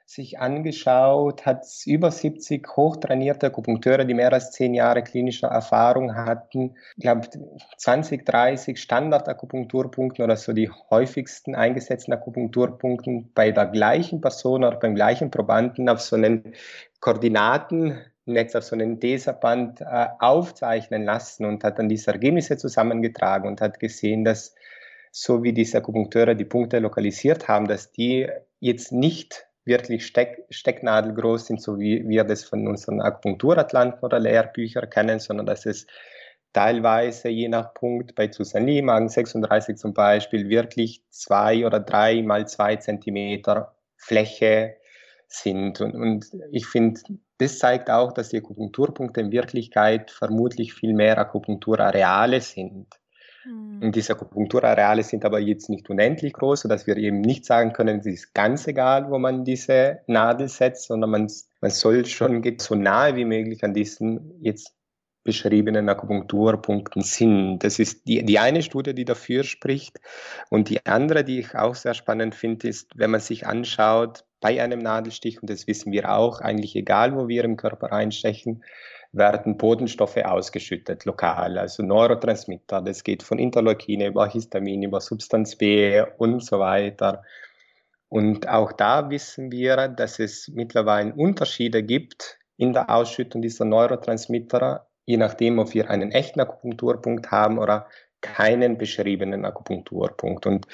[0.08, 6.76] sich angeschaut, hat über 70 hochtrainierte Akupunkteure, die mehr als zehn Jahre klinische Erfahrung hatten,
[6.96, 7.28] ich glaube
[7.76, 14.94] 20, 30 Standard-Akupunkturpunkten oder so die häufigsten eingesetzten Akupunkturpunkten bei der gleichen Person oder beim
[14.94, 16.54] gleichen Probanden auf so einen
[17.00, 23.60] Koordinatennetz, auf so einen Deserband äh, aufzeichnen lassen und hat dann diese Ergebnisse zusammengetragen und
[23.60, 24.54] hat gesehen, dass
[25.20, 28.28] so wie diese Akupunkteure die Punkte lokalisiert haben, dass die
[28.60, 34.88] jetzt nicht wirklich Steck, stecknadelgroß sind, so wie wir das von unseren Akupunkturatlanten oder Lehrbüchern
[34.88, 35.86] kennen, sondern dass es
[36.52, 42.22] teilweise je nach Punkt bei Susan Lee, Magen 36 zum Beispiel, wirklich zwei oder drei
[42.22, 44.76] mal zwei Zentimeter Fläche
[45.26, 45.80] sind.
[45.80, 47.00] Und, und ich finde,
[47.38, 52.86] das zeigt auch, dass die Akupunkturpunkte in Wirklichkeit vermutlich viel mehr Akupunkturareale sind.
[53.44, 53.82] Mhm.
[53.82, 58.00] Und diese Akupunkturareale sind aber jetzt nicht unendlich groß, sodass wir eben nicht sagen können,
[58.00, 62.74] es ist ganz egal, wo man diese Nadel setzt, sondern man, man soll schon so
[62.74, 64.74] nahe wie möglich an diesen jetzt
[65.24, 67.58] beschriebenen Akupunkturpunkten sind.
[67.58, 70.00] Das ist die, die eine Studie, die dafür spricht.
[70.48, 74.62] Und die andere, die ich auch sehr spannend finde, ist, wenn man sich anschaut, bei
[74.62, 78.64] einem Nadelstich, und das wissen wir auch, eigentlich egal, wo wir im Körper einstechen,
[79.12, 82.82] werden Bodenstoffe ausgeschüttet, lokal, also Neurotransmitter.
[82.82, 87.22] Das geht von Interleukine über Histamin, über Substanz B und so weiter.
[88.08, 94.88] Und auch da wissen wir, dass es mittlerweile Unterschiede gibt in der Ausschüttung dieser Neurotransmitter,
[95.04, 97.88] je nachdem, ob wir einen echten Akupunkturpunkt haben oder
[98.20, 100.46] keinen beschriebenen Akupunkturpunkt.
[100.46, 100.66] Und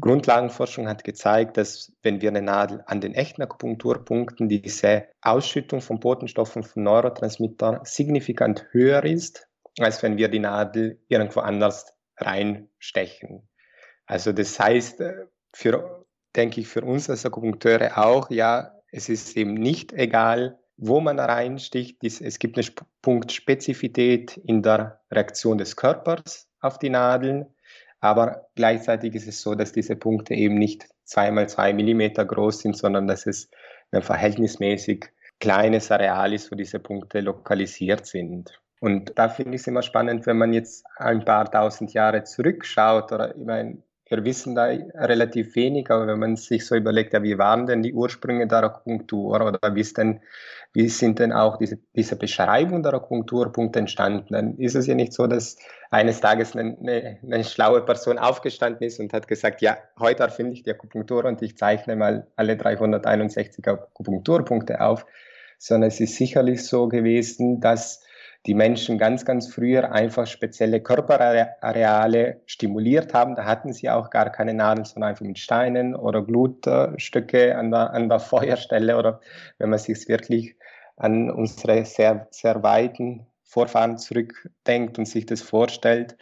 [0.00, 6.00] Grundlagenforschung hat gezeigt, dass wenn wir eine Nadel an den echten Akupunkturpunkten diese Ausschüttung von
[6.00, 13.48] Botenstoffen von Neurotransmittern signifikant höher ist, als wenn wir die Nadel irgendwo anders reinstechen.
[14.06, 19.36] Also das heißt, äh, für, denke ich, für uns als Akupunkteure auch, ja, es ist
[19.36, 22.02] eben nicht egal, wo man reinsticht.
[22.02, 22.66] Es gibt eine
[23.02, 27.46] Punktspezifität in der Reaktion des Körpers auf die Nadeln.
[28.00, 32.76] Aber gleichzeitig ist es so, dass diese Punkte eben nicht zweimal zwei Millimeter groß sind,
[32.76, 33.50] sondern dass es
[33.90, 35.06] ein verhältnismäßig
[35.40, 38.60] kleines Areal ist, wo diese Punkte lokalisiert sind.
[38.80, 43.10] Und da finde ich es immer spannend, wenn man jetzt ein paar tausend Jahre zurückschaut
[43.12, 47.22] oder ich meine, wir wissen da relativ wenig, aber wenn man sich so überlegt, ja,
[47.22, 50.20] wie waren denn die Ursprünge der Akupunktur oder wie, denn,
[50.72, 55.12] wie sind denn auch diese, diese Beschreibung der Akupunkturpunkte entstanden, dann ist es ja nicht
[55.12, 55.58] so, dass
[55.90, 60.54] eines Tages eine, eine, eine schlaue Person aufgestanden ist und hat gesagt, ja, heute erfinde
[60.54, 65.04] ich die Akupunktur und ich zeichne mal alle 361 Akupunkturpunkte auf,
[65.58, 68.02] sondern es ist sicherlich so gewesen, dass
[68.48, 73.34] die Menschen ganz, ganz früher einfach spezielle Körperareale stimuliert haben.
[73.34, 77.92] Da hatten sie auch gar keine Nadeln, sondern einfach mit Steinen oder Glutstücke an der,
[77.92, 79.20] an der Feuerstelle oder
[79.58, 80.56] wenn man sich wirklich
[80.96, 86.16] an unsere sehr, sehr weiten Vorfahren zurückdenkt und sich das vorstellt.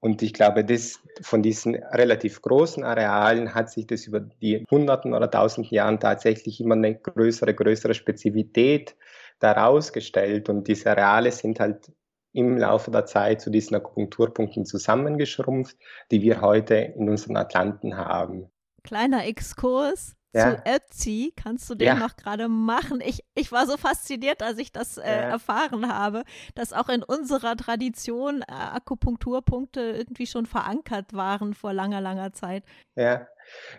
[0.00, 5.12] Und ich glaube, das, von diesen relativ großen Arealen hat sich das über die Hunderten
[5.12, 8.96] oder Tausenden Jahren tatsächlich immer eine größere, größere Spezifität
[9.38, 11.92] daraus gestellt und diese Areale sind halt
[12.32, 15.76] im Laufe der Zeit zu diesen Akupunkturpunkten zusammengeschrumpft,
[16.10, 18.50] die wir heute in unseren Atlanten haben.
[18.82, 20.56] Kleiner Exkurs ja.
[20.56, 21.32] zu Ötzi.
[21.34, 21.94] Kannst du den ja.
[21.94, 23.00] noch gerade machen?
[23.04, 25.12] Ich, ich war so fasziniert, als ich das äh, ja.
[25.30, 32.00] erfahren habe, dass auch in unserer Tradition äh, Akupunkturpunkte irgendwie schon verankert waren vor langer,
[32.00, 32.64] langer Zeit.
[32.96, 33.26] Ja,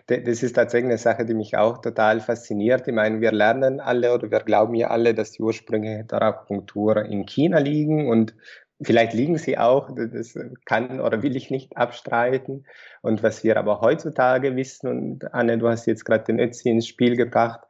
[0.06, 2.86] das ist tatsächlich eine Sache, die mich auch total fasziniert.
[2.86, 7.04] Ich meine, wir lernen alle oder wir glauben ja alle, dass die Ursprünge der Akupunktur
[7.04, 8.34] in China liegen und
[8.80, 12.64] Vielleicht liegen sie auch, das kann oder will ich nicht abstreiten.
[13.02, 16.86] Und was wir aber heutzutage wissen, und Anne, du hast jetzt gerade den Ötzi ins
[16.86, 17.60] Spiel gebracht,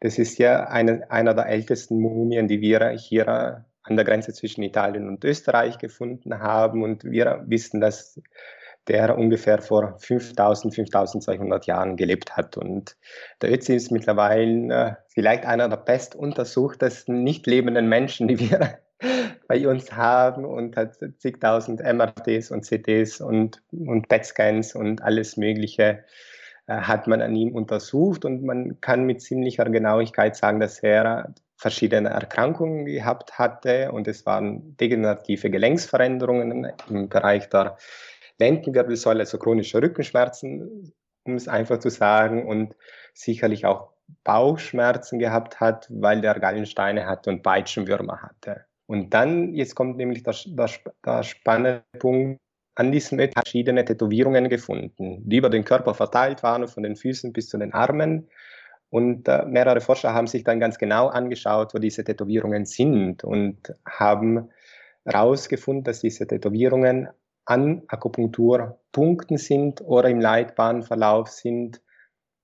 [0.00, 4.62] das ist ja eine, einer der ältesten Mumien, die wir hier an der Grenze zwischen
[4.62, 6.82] Italien und Österreich gefunden haben.
[6.82, 8.20] Und wir wissen, dass
[8.88, 12.56] der ungefähr vor 5000, 5200 Jahren gelebt hat.
[12.56, 12.96] Und
[13.42, 18.78] der Ötzi ist mittlerweile äh, vielleicht einer der bestuntersuchtesten nicht lebenden Menschen, die wir
[19.48, 26.04] bei uns haben und hat zigtausend MRTs und CTs und, und PET-Scans und alles Mögliche
[26.66, 31.34] äh, hat man an ihm untersucht und man kann mit ziemlicher Genauigkeit sagen, dass er
[31.56, 37.76] verschiedene Erkrankungen gehabt hatte und es waren degenerative Gelenksveränderungen im Bereich der
[38.38, 40.92] Lendenwirbelsäule, also chronische Rückenschmerzen,
[41.24, 42.74] um es einfach zu sagen, und
[43.14, 43.92] sicherlich auch
[44.24, 48.64] Bauchschmerzen gehabt hat, weil der Gallensteine hatte und Peitschenwürmer hatte.
[48.86, 50.70] Und dann, jetzt kommt nämlich der, der,
[51.04, 52.40] der spannende Punkt,
[52.74, 57.32] an diesem Ort verschiedene Tätowierungen gefunden, die über den Körper verteilt waren, von den Füßen
[57.32, 58.28] bis zu den Armen.
[58.88, 63.74] Und äh, mehrere Forscher haben sich dann ganz genau angeschaut, wo diese Tätowierungen sind und
[63.84, 64.50] haben
[65.04, 67.08] herausgefunden, dass diese Tätowierungen
[67.48, 71.80] an Akupunkturpunkten sind oder im Leitbahnverlauf sind,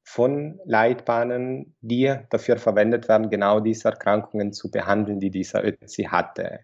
[0.03, 6.61] von Leitbahnen, die dafür verwendet werden, genau diese Erkrankungen zu behandeln, die dieser Ötzi hatte.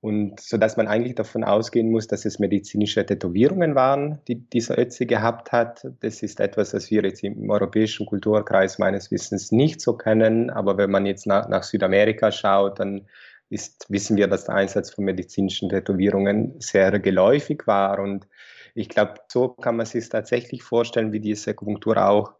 [0.00, 4.78] Und so dass man eigentlich davon ausgehen muss, dass es medizinische Tätowierungen waren, die dieser
[4.78, 5.86] Ötzi gehabt hat.
[6.00, 10.50] Das ist etwas, das wir jetzt im europäischen Kulturkreis meines Wissens nicht so kennen.
[10.50, 13.08] Aber wenn man jetzt nach, nach Südamerika schaut, dann
[13.50, 17.98] ist, wissen wir, dass der Einsatz von medizinischen Tätowierungen sehr geläufig war.
[17.98, 18.26] Und
[18.74, 22.32] ich glaube, so kann man sich tatsächlich vorstellen, wie diese Akupunktur auch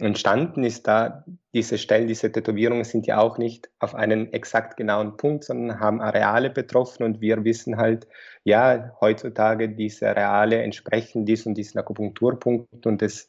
[0.00, 5.16] entstanden ist da, diese Stellen, diese Tätowierungen sind ja auch nicht auf einen exakt genauen
[5.16, 8.06] Punkt, sondern haben Areale betroffen und wir wissen halt,
[8.44, 13.28] ja, heutzutage diese Areale entsprechen dies und diesen Akupunkturpunkt und das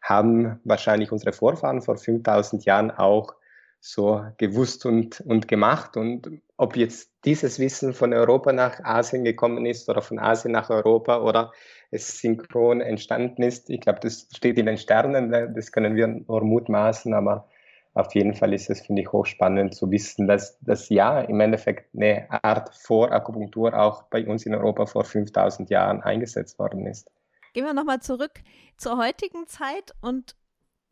[0.00, 3.34] haben wahrscheinlich unsere Vorfahren vor 5000 Jahren auch
[3.84, 5.96] so gewusst und, und gemacht.
[5.96, 10.70] Und ob jetzt dieses Wissen von Europa nach Asien gekommen ist oder von Asien nach
[10.70, 11.52] Europa oder
[11.90, 15.52] es synchron entstanden ist, ich glaube, das steht in den Sternen, ne?
[15.52, 17.48] das können wir nur mutmaßen, aber
[17.94, 21.92] auf jeden Fall ist es, finde ich, hochspannend zu wissen, dass das ja im Endeffekt
[21.94, 27.10] eine Art Vorakupunktur auch bei uns in Europa vor 5000 Jahren eingesetzt worden ist.
[27.52, 28.40] Gehen wir nochmal zurück
[28.76, 30.36] zur heutigen Zeit und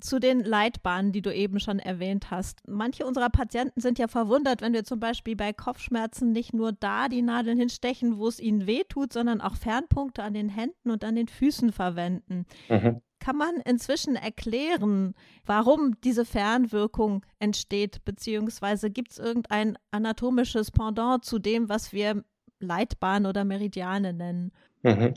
[0.01, 2.61] zu den Leitbahnen, die du eben schon erwähnt hast.
[2.67, 7.09] Manche unserer Patienten sind ja verwundert, wenn wir zum Beispiel bei Kopfschmerzen nicht nur da
[7.09, 11.05] die Nadeln hinstechen, wo es ihnen weh tut, sondern auch Fernpunkte an den Händen und
[11.05, 12.47] an den Füßen verwenden.
[12.69, 13.01] Mhm.
[13.19, 21.39] Kann man inzwischen erklären, warum diese Fernwirkung entsteht, beziehungsweise gibt es irgendein anatomisches Pendant zu
[21.39, 22.25] dem, was wir
[22.61, 24.53] Leitbahn oder Meridiane nennen?
[24.83, 25.15] Mhm.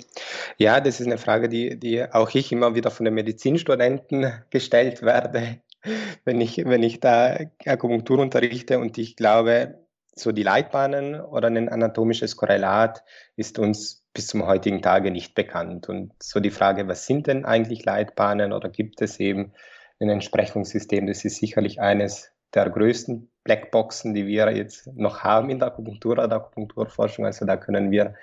[0.58, 5.02] Ja, das ist eine Frage, die, die auch ich immer wieder von den Medizinstudenten gestellt
[5.02, 5.60] werde,
[6.26, 8.80] wenn ich, wenn ich da Akupunktur unterrichte.
[8.80, 9.80] Und ich glaube,
[10.16, 13.04] so die Leitbahnen oder ein anatomisches Korrelat
[13.36, 15.90] ist uns bis zum heutigen Tage nicht bekannt.
[15.90, 19.54] Und so die Frage, was sind denn eigentlich Leitbahnen oder gibt es eben
[20.00, 21.08] ein Entsprechungssystem?
[21.08, 26.12] Das ist sicherlich eines der größten Blackboxen, die wir jetzt noch haben in der Akupunktur
[26.12, 27.26] oder der Akupunkturforschung.
[27.26, 28.14] Also da können wir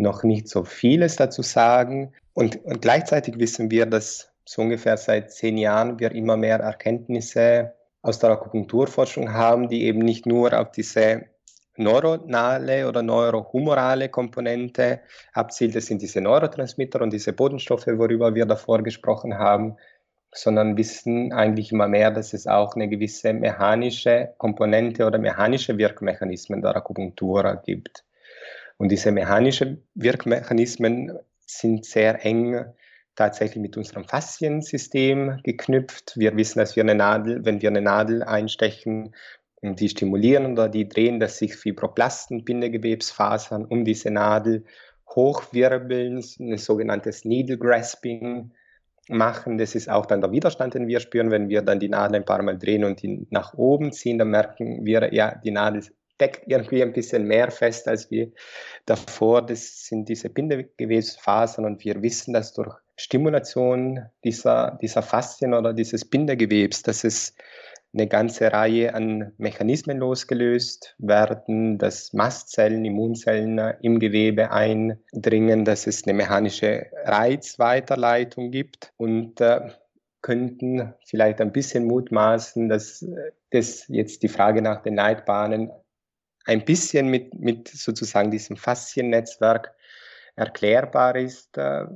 [0.00, 2.12] noch nicht so vieles dazu sagen.
[2.34, 7.74] Und, und gleichzeitig wissen wir, dass so ungefähr seit zehn Jahren wir immer mehr Erkenntnisse
[8.02, 11.26] aus der Akupunkturforschung haben, die eben nicht nur auf diese
[11.76, 15.00] neuronale oder neurohumorale Komponente
[15.32, 15.74] abzielt.
[15.74, 19.76] Das sind diese Neurotransmitter und diese Bodenstoffe, worüber wir davor gesprochen haben,
[20.32, 26.62] sondern wissen eigentlich immer mehr, dass es auch eine gewisse mechanische Komponente oder mechanische Wirkmechanismen
[26.62, 28.04] der Akupunktur gibt.
[28.80, 31.12] Und diese mechanischen Wirkmechanismen
[31.44, 32.64] sind sehr eng
[33.14, 36.14] tatsächlich mit unserem Fasziensystem geknüpft.
[36.16, 39.14] Wir wissen, dass wir eine Nadel, wenn wir eine Nadel einstechen,
[39.60, 44.64] die stimulieren oder die drehen, dass sich Fibroplasten, Bindegewebsfasern um diese Nadel
[45.14, 48.54] hochwirbeln, ein sogenanntes Needle Grasping
[49.08, 49.58] machen.
[49.58, 52.24] Das ist auch dann der Widerstand, den wir spüren, wenn wir dann die Nadel ein
[52.24, 55.82] paar Mal drehen und ihn nach oben ziehen, dann merken wir, ja, die Nadel
[56.20, 58.34] steckt irgendwie ein bisschen mehr fest als wie
[58.84, 59.40] davor.
[59.40, 66.04] Das sind diese Bindegewebsfasern und wir wissen, dass durch Stimulation dieser, dieser Faszien oder dieses
[66.04, 67.34] Bindegewebs, dass es
[67.94, 76.04] eine ganze Reihe an Mechanismen losgelöst werden, dass Mastzellen, Immunzellen im Gewebe eindringen, dass es
[76.04, 79.70] eine mechanische Reizweiterleitung gibt und äh,
[80.20, 83.06] könnten vielleicht ein bisschen mutmaßen, dass
[83.50, 85.70] das jetzt die Frage nach den Leitbahnen
[86.44, 89.74] ein bisschen mit, mit sozusagen diesem Fasziennetzwerk
[90.36, 91.56] erklärbar ist.
[91.58, 91.86] Äh,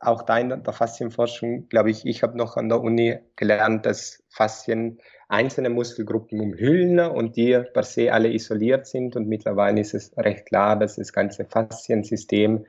[0.00, 4.24] auch da in der Faszienforschung, glaube ich, ich habe noch an der Uni gelernt, dass
[4.28, 9.14] Faszien einzelne Muskelgruppen umhüllen und die per se alle isoliert sind.
[9.14, 12.66] Und mittlerweile ist es recht klar, dass das ganze Fasziensystem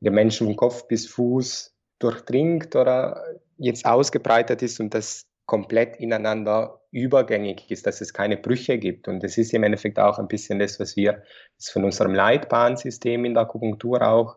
[0.00, 3.22] der Menschen von Kopf bis Fuß durchdringt oder
[3.58, 9.08] jetzt ausgebreitet ist und das komplett ineinander übergängig ist, dass es keine Brüche gibt.
[9.08, 11.22] Und das ist im Endeffekt auch ein bisschen das, was wir
[11.58, 14.36] von unserem Leitbahnsystem in der Akupunktur auch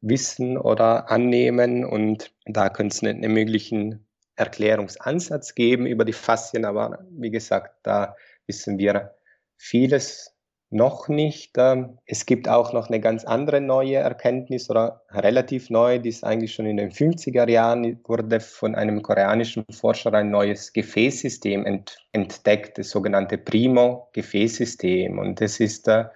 [0.00, 1.84] wissen oder annehmen.
[1.84, 4.06] Und da könnte es einen möglichen
[4.36, 6.64] Erklärungsansatz geben über die Faszien.
[6.64, 9.14] Aber wie gesagt, da wissen wir
[9.56, 10.35] vieles
[10.70, 11.52] noch nicht.
[11.58, 16.24] Ähm, es gibt auch noch eine ganz andere neue Erkenntnis oder relativ neu, die ist
[16.24, 21.98] eigentlich schon in den 50er Jahren, wurde von einem koreanischen Forscher ein neues Gefäßsystem ent
[22.12, 25.18] entdeckt, das sogenannte Primo-Gefäßsystem.
[25.18, 26.06] Und das ist äh,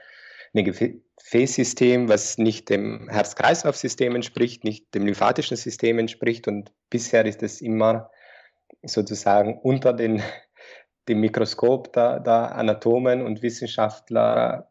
[0.54, 6.48] ein Gefäßsystem, was nicht dem Herz-Kreislauf-System entspricht, nicht dem lymphatischen System entspricht.
[6.48, 8.10] Und bisher ist es immer
[8.82, 10.22] sozusagen unter den
[11.08, 14.70] dem Mikroskop der, der Anatomen und Wissenschaftler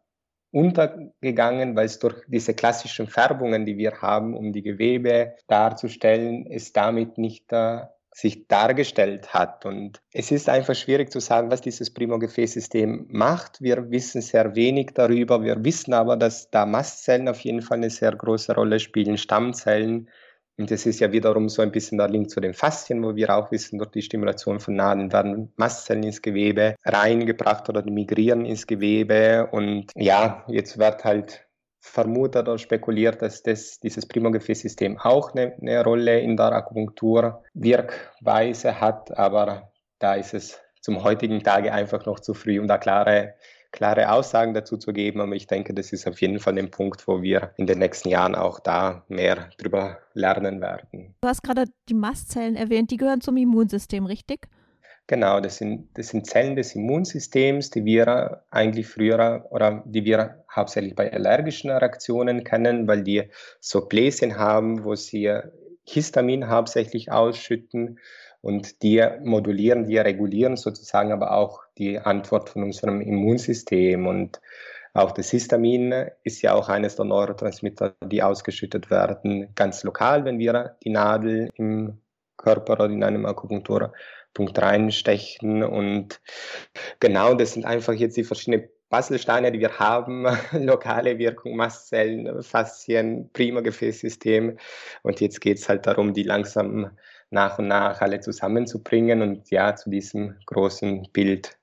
[0.52, 6.74] untergegangen, weil es durch diese klassischen Färbungen, die wir haben, um die Gewebe darzustellen, es
[6.74, 9.66] damit nicht äh, sich dargestellt hat.
[9.66, 13.62] Und es ist einfach schwierig zu sagen, was dieses Primo-Gefäßsystem macht.
[13.62, 15.44] Wir wissen sehr wenig darüber.
[15.44, 20.10] Wir wissen aber, dass da Mastzellen auf jeden Fall eine sehr große Rolle spielen, Stammzellen,
[20.60, 23.34] und das ist ja wiederum so ein bisschen der Link zu den Faszien, wo wir
[23.34, 28.68] auch wissen, durch die Stimulation von Nadeln werden Mastzellen ins Gewebe reingebracht oder migrieren ins
[28.68, 29.48] Gewebe.
[29.54, 31.48] Und ja, jetzt wird halt
[31.80, 39.18] vermutet oder spekuliert, dass das, dieses Primogefäßsystem auch eine, eine Rolle in der Akupunktur-Wirkweise hat.
[39.18, 43.36] Aber da ist es zum heutigen Tage einfach noch zu früh, um da klare
[43.72, 45.22] klare Aussagen dazu zu geben.
[45.22, 48.10] Aber ich denke, das ist auf jeden Fall ein Punkt, wo wir in den nächsten
[48.10, 51.16] Jahren auch da mehr drüber lernen werden.
[51.22, 54.48] Du hast gerade die Mastzellen erwähnt, die gehören zum Immunsystem, richtig?
[55.08, 60.44] Genau, das sind, das sind Zellen des Immunsystems, die wir eigentlich früher oder die wir
[60.56, 63.24] hauptsächlich bei allergischen Reaktionen kennen, weil die
[63.60, 65.36] so Bläschen haben, wo sie
[65.84, 67.98] Histamin hauptsächlich ausschütten
[68.42, 74.08] und die modulieren, die regulieren sozusagen aber auch die Antwort von unserem Immunsystem.
[74.08, 74.40] Und
[74.94, 80.40] auch das Histamin ist ja auch eines der Neurotransmitter, die ausgeschüttet werden, ganz lokal, wenn
[80.40, 82.02] wir die Nadel im
[82.38, 85.64] Körper oder in einem Akupunkturpunkt reinstechen.
[85.64, 86.22] Und
[87.00, 93.30] genau das sind einfach jetzt die verschiedenen Puzzlesteine, die wir haben, lokale Wirkung, Mastzellen, Faszien,
[93.34, 94.58] prima Gefäßsystem.
[95.04, 96.92] Und jetzt geht es halt darum, die langsam
[97.32, 101.58] nach und nach alle zusammenzubringen und ja, zu diesem großen Bild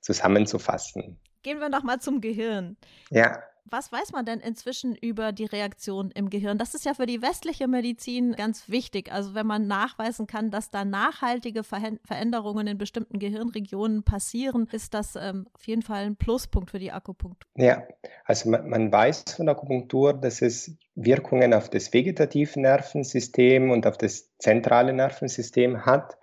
[0.00, 1.18] zusammenzufassen.
[1.42, 2.76] Gehen wir nochmal zum Gehirn.
[3.10, 3.42] Ja.
[3.68, 6.56] Was weiß man denn inzwischen über die Reaktion im Gehirn?
[6.56, 9.10] Das ist ja für die westliche Medizin ganz wichtig.
[9.10, 15.16] Also wenn man nachweisen kann, dass da nachhaltige Veränderungen in bestimmten Gehirnregionen passieren, ist das
[15.16, 17.48] ähm, auf jeden Fall ein Pluspunkt für die Akupunktur.
[17.56, 17.82] Ja,
[18.24, 23.98] also man, man weiß von Akupunktur, dass es Wirkungen auf das vegetative Nervensystem und auf
[23.98, 26.16] das zentrale Nervensystem hat.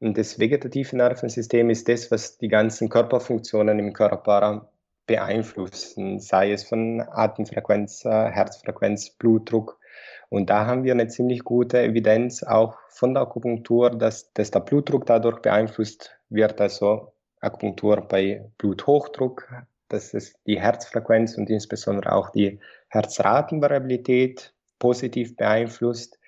[0.00, 4.70] Und das vegetative Nervensystem ist das, was die ganzen Körperfunktionen im Körper
[5.08, 9.80] beeinflussen, sei es von Atemfrequenz, äh, Herzfrequenz, Blutdruck.
[10.28, 14.60] Und da haben wir eine ziemlich gute Evidenz auch von der Akupunktur, dass, dass der
[14.60, 16.60] Blutdruck dadurch beeinflusst wird.
[16.60, 19.48] Also Akupunktur bei Bluthochdruck,
[19.88, 26.18] dass es die Herzfrequenz und insbesondere auch die Herzratenvariabilität positiv beeinflusst.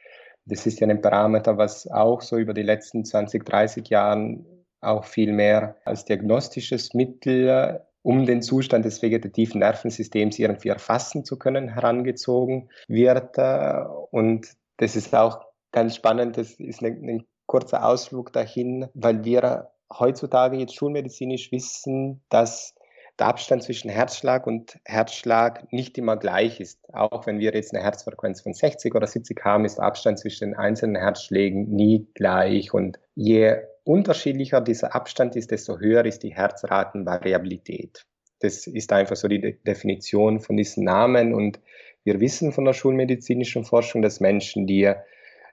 [0.47, 4.47] Das ist ja ein Parameter, was auch so über die letzten 20, 30 Jahren
[4.81, 11.39] auch viel mehr als diagnostisches Mittel um den Zustand des vegetativen Nervensystems irgendwie erfassen zu
[11.39, 13.37] können, herangezogen wird.
[13.39, 19.25] Äh, und das ist auch ganz spannend, das ist ein, ein kurzer Ausflug dahin, weil
[19.25, 22.75] wir heutzutage jetzt schulmedizinisch wissen, dass
[23.19, 26.79] der Abstand zwischen Herzschlag und Herzschlag nicht immer gleich ist.
[26.95, 30.51] Auch wenn wir jetzt eine Herzfrequenz von 60 oder 70 haben, ist der Abstand zwischen
[30.51, 32.73] den einzelnen Herzschlägen nie gleich.
[32.73, 38.07] Und je unterschiedlicher dieser Abstand ist, desto höher ist die Herzratenvariabilität.
[38.41, 41.35] Das ist einfach so die De Definition von diesen Namen.
[41.35, 41.61] Und
[42.05, 44.93] wir wissen von der schulmedizinischen Forschung, dass Menschen, die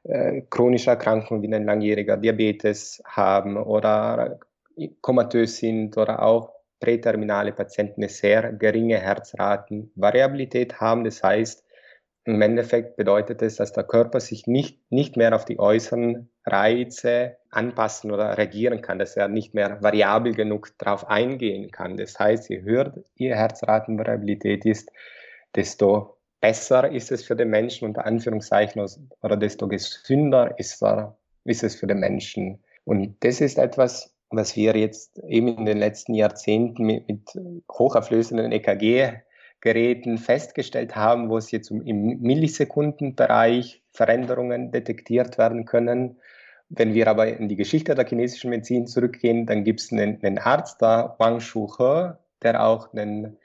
[0.04, 4.40] äh, chronische Erkrankungen wie ein langjähriger Diabetes haben oder
[5.02, 11.04] komatös sind oder auch präterminale Patienten eine sehr geringe Herzratenvariabilität haben.
[11.04, 11.67] Das heißt,
[12.28, 17.38] im Endeffekt bedeutet es, dass der Körper sich nicht, nicht mehr auf die äußeren Reize
[17.50, 21.96] anpassen oder reagieren kann, dass er nicht mehr variabel genug darauf eingehen kann.
[21.96, 24.92] Das heißt, je höher die Herzratenvariabilität ist,
[25.56, 28.86] desto besser ist es für den Menschen, unter Anführungszeichen,
[29.22, 32.62] oder desto gesünder ist, er, ist es für den Menschen.
[32.84, 37.22] Und das ist etwas, was wir jetzt eben in den letzten Jahrzehnten mit, mit
[37.72, 39.22] hochauflösenden EKG
[39.62, 46.20] Geräten festgestellt haben, wo es jetzt im Millisekundenbereich Veränderungen detektiert werden können.
[46.70, 50.38] Wenn wir aber in die Geschichte der chinesischen Medizin zurückgehen, dann gibt es einen, einen,
[50.38, 53.38] Arzt da, Wang Shuhe, der auch einen,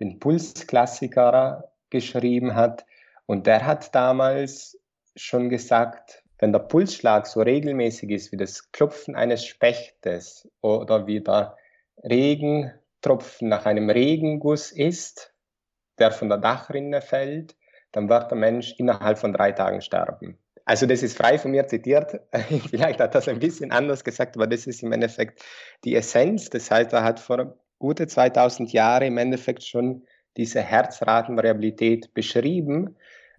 [0.00, 2.86] den Pulsklassiker geschrieben hat.
[3.26, 4.80] Und der hat damals
[5.16, 11.20] schon gesagt, wenn der Pulsschlag so regelmäßig ist wie das Klopfen eines Spechtes oder wie
[11.20, 11.56] der
[12.04, 15.34] Regentropfen nach einem Regenguss ist,
[15.98, 17.56] der von der Dachrinne fällt,
[17.92, 20.38] dann wird der Mensch innerhalb von drei Tagen sterben.
[20.64, 22.20] Also das ist frei von mir zitiert.
[22.70, 25.42] Vielleicht hat das ein bisschen anders gesagt, aber das ist im Endeffekt
[25.84, 26.50] die Essenz.
[26.50, 30.04] Das heißt, er hat vor gute 2000 Jahren im Endeffekt schon
[30.36, 32.96] diese Herzratenvariabilität beschrieben,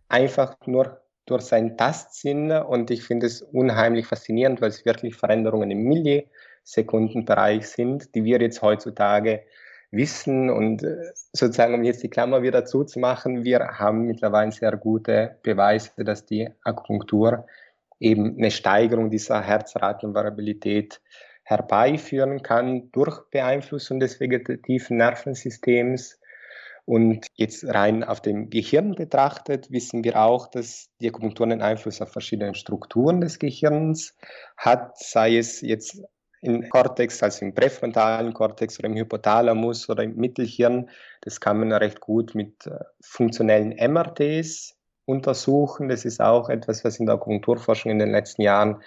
[0.08, 2.52] einfach nur durch seinen Tastsinn.
[2.52, 8.42] Und ich finde es unheimlich faszinierend, weil es wirklich Veränderungen im Millisekundenbereich sind, die wir
[8.42, 9.44] jetzt heutzutage
[9.92, 15.38] wissen und äh, sozusagen, um jetzt die Klammer wieder zuzumachen, wir haben mittlerweile sehr gute
[15.44, 17.46] Beweise, dass die Akupunktur
[18.00, 21.02] eben eine Steigerung dieser Herzratenvariabilität
[21.44, 26.20] herbeiführen kann durch Beeinflussung des vegetativen Nervensystems.
[26.86, 32.02] Und jetzt rein auf dem Gehirn betrachtet, wissen wir auch, dass die Akupunktur einen Einfluss
[32.02, 34.16] auf verschiedene Strukturen des Gehirns
[34.58, 36.02] hat, sei es jetzt
[36.42, 40.90] im Kortex, also im präfrontalen Kortex oder im Hypothalamus oder im Mittelhirn.
[41.22, 44.76] Das kann man recht gut mit äh, funktionellen MRTs
[45.06, 45.90] untersuchen.
[45.90, 48.82] Das ist auch etwas, was in der Akupunkturforschung in den letzten Jahren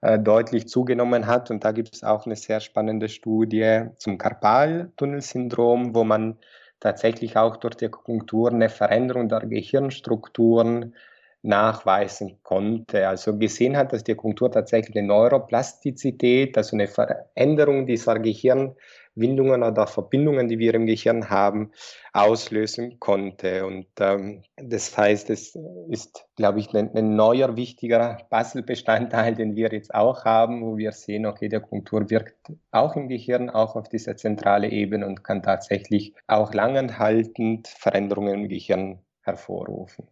[0.00, 1.50] äh, deutlich zugenommen hat.
[1.50, 6.38] Und da gibt es auch eine sehr spannende Studie zum Karpaltunnelsyndrom, wo man
[6.80, 10.94] tatsächlich auch durch die Akupunktur eine Veränderung der Gehirnstrukturen
[11.44, 13.06] nachweisen konnte.
[13.06, 19.86] Also gesehen hat, dass die Akupunktur tatsächlich eine Neuroplastizität, also eine Veränderung dieser Gehirnwindungen oder
[19.86, 21.70] Verbindungen, die wir im Gehirn haben,
[22.14, 23.66] auslösen konnte.
[23.66, 25.58] Und ähm, das heißt, es
[25.90, 30.92] ist, glaube ich, ein, ein neuer, wichtiger Puzzlebestandteil, den wir jetzt auch haben, wo wir
[30.92, 35.42] sehen, okay, die Akupunktur wirkt auch im Gehirn, auch auf dieser zentrale Ebene und kann
[35.42, 40.08] tatsächlich auch langanhaltend Veränderungen im Gehirn hervorrufen.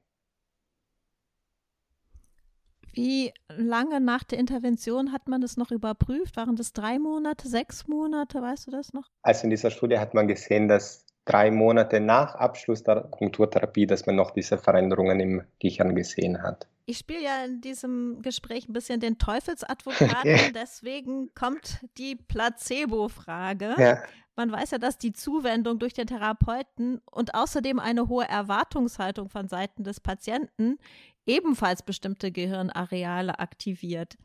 [2.92, 6.36] Wie lange nach der Intervention hat man das noch überprüft?
[6.36, 8.42] Waren das drei Monate, sechs Monate?
[8.42, 9.10] Weißt du das noch?
[9.22, 14.06] Also in dieser Studie hat man gesehen, dass drei Monate nach Abschluss der Akupunkturtherapie, dass
[14.06, 16.66] man noch diese Veränderungen im Gehirn gesehen hat.
[16.84, 23.74] Ich spiele ja in diesem Gespräch ein bisschen den Teufelsadvokaten, deswegen kommt die Placebo-Frage.
[23.78, 24.02] Ja.
[24.34, 29.46] Man weiß ja, dass die Zuwendung durch den Therapeuten und außerdem eine hohe Erwartungshaltung von
[29.46, 30.78] Seiten des Patienten
[31.26, 34.16] ebenfalls bestimmte Gehirnareale aktiviert.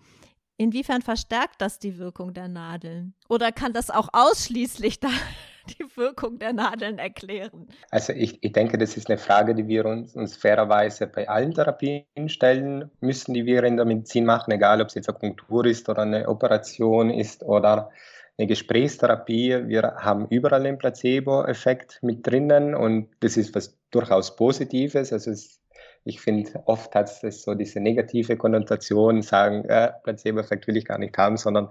[0.58, 3.14] Inwiefern verstärkt das die Wirkung der Nadeln?
[3.30, 5.10] Oder kann das auch ausschließlich da
[5.80, 7.68] die Wirkung der Nadeln erklären?
[7.92, 11.54] Also ich, ich denke, das ist eine Frage, die wir uns, uns fairerweise bei allen
[11.54, 15.88] Therapien stellen müssen, die wir in der Medizin machen, egal ob es jetzt Akupunktur ist
[15.90, 17.92] oder eine Operation ist oder
[18.40, 19.68] eine Gesprächstherapie.
[19.68, 25.14] Wir haben überall den Placebo-Effekt mit drinnen und das ist was durchaus Positives.
[25.14, 25.60] Also es
[26.08, 30.98] ich finde, oft hat es so diese negative Konnotation, sagen, äh, Placebo-Effekt will ich gar
[30.98, 31.70] nicht haben, sondern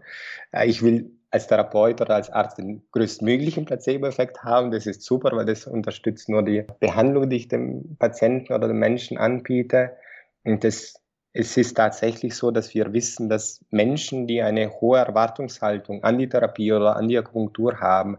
[0.53, 4.70] äh, ich will als Therapeut oder als Arzt den größtmöglichen Placebo-Effekt haben.
[4.70, 8.78] Das ist super, weil das unterstützt nur die Behandlung, die ich dem Patienten oder dem
[8.78, 9.97] Menschen anbiete.
[10.45, 10.95] Und das,
[11.32, 16.28] es ist tatsächlich so, dass wir wissen, dass Menschen, die eine hohe Erwartungshaltung an die
[16.28, 18.18] Therapie oder an die Akupunktur haben,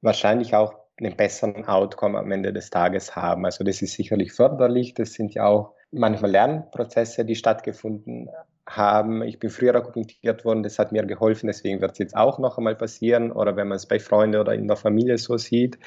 [0.00, 3.44] wahrscheinlich auch einen besseren Outcome am Ende des Tages haben.
[3.44, 4.94] Also das ist sicherlich förderlich.
[4.94, 8.28] Das sind ja auch manchmal Lernprozesse, die stattgefunden
[8.66, 9.22] haben.
[9.22, 12.58] Ich bin früher akupunktiert worden, das hat mir geholfen, deswegen wird es jetzt auch noch
[12.58, 15.78] einmal passieren oder wenn man es bei Freunden oder in der Familie so sieht.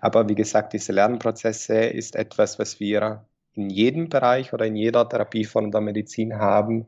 [0.00, 5.08] Aber wie gesagt, diese Lernprozesse ist etwas, was wir in jedem Bereich oder in jeder
[5.08, 6.86] Therapieform der Medizin haben.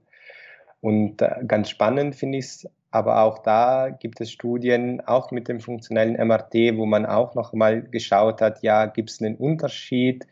[0.80, 5.49] Und äh, ganz spannend finde ich es Aber auch da gibt es Studien, auch mit
[5.49, 10.26] dem funktionellen MRT, wo man auch noch mal geschaut hat, ja, gibt es einen Unterschied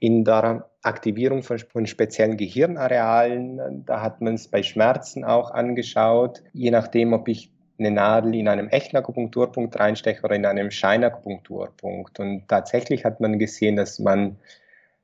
[0.00, 3.84] in der Aktivierung von, von speziellen Gehirnarealen.
[3.86, 8.48] Da hat man es bei Schmerzen auch angeschaut, je nachdem, ob ich eine Nadel in
[8.48, 12.18] einem echten Akupunkturpunkt reinsteche oder in einem Scheinakupunkturpunkt.
[12.18, 14.38] Und tatsächlich hat man gesehen, dass man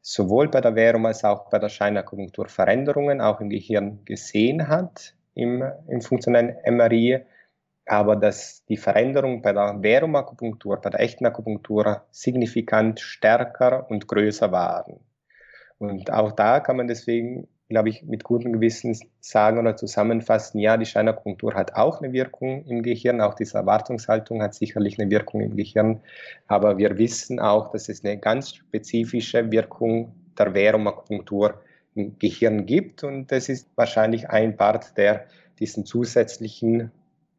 [0.02, 5.14] sowohl bei der Währung als auch bei der Scheinakupunktur Veränderungen auch im Gehirn gesehen hat,
[5.38, 7.24] im, im funktionellen MRI
[7.88, 14.52] aber dass die Veränderungen bei der Verumakupunktur, bei der echten Akupunktur signifikant stärker und größer
[14.52, 15.00] waren.
[15.78, 20.76] Und auch da kann man deswegen, glaube ich, mit gutem Gewissen sagen oder zusammenfassen, ja,
[20.76, 25.40] die Scheinakupunktur hat auch eine Wirkung im Gehirn, auch diese Erwartungshaltung hat sicherlich eine Wirkung
[25.40, 26.00] im Gehirn,
[26.46, 31.62] aber wir wissen auch, dass es eine ganz spezifische Wirkung der Verumakupunktur
[32.18, 35.26] Gehirn gibt und das ist wahrscheinlich ein Part, der
[35.58, 36.90] diesen zusätzlichen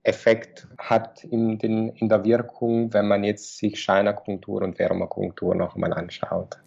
[0.04, 5.94] Effekt hat in, den, in der Wirkung, wenn man jetzt sich Scheinakupunktur und Wärmakupunktur nochmal
[5.94, 6.60] anschaut.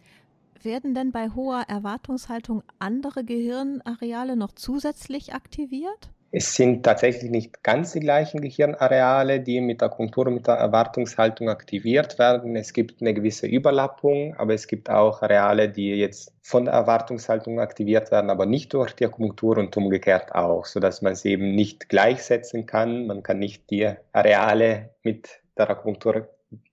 [0.63, 6.11] Werden denn bei hoher Erwartungshaltung andere Gehirnareale noch zusätzlich aktiviert?
[6.35, 11.51] Es sind tatsächlich nicht ganz die gleichen Gehirnareale, die mit der und mit der Erwartungshaltung
[11.51, 12.57] aktiviert werden.
[12.57, 17.61] Es gibt eine gewisse Überlappung, aber es gibt auch Areale, die jetzt von der Erwartungshaltung
[17.61, 21.91] aktiviert werden, aber nicht durch die Akupunktur und umgekehrt auch, sodass man sie eben nicht
[21.91, 23.07] gleichsetzen kann.
[23.07, 26.29] Man kann nicht die Areale mit der Akupunktur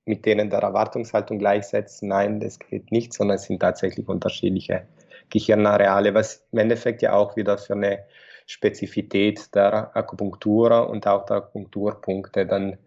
[0.06, 2.08] mit denen der Erwartungshaltung gleichsetzen.
[2.08, 4.84] Nein, das geht nicht, sondern es sind tatsächlich unterschiedliche
[5.30, 8.06] Gehirnareale, was im Endeffekt ja auch wieder für eine
[8.50, 12.78] Spezifität der Akupunktur und auch der Akupunkturpunkte dann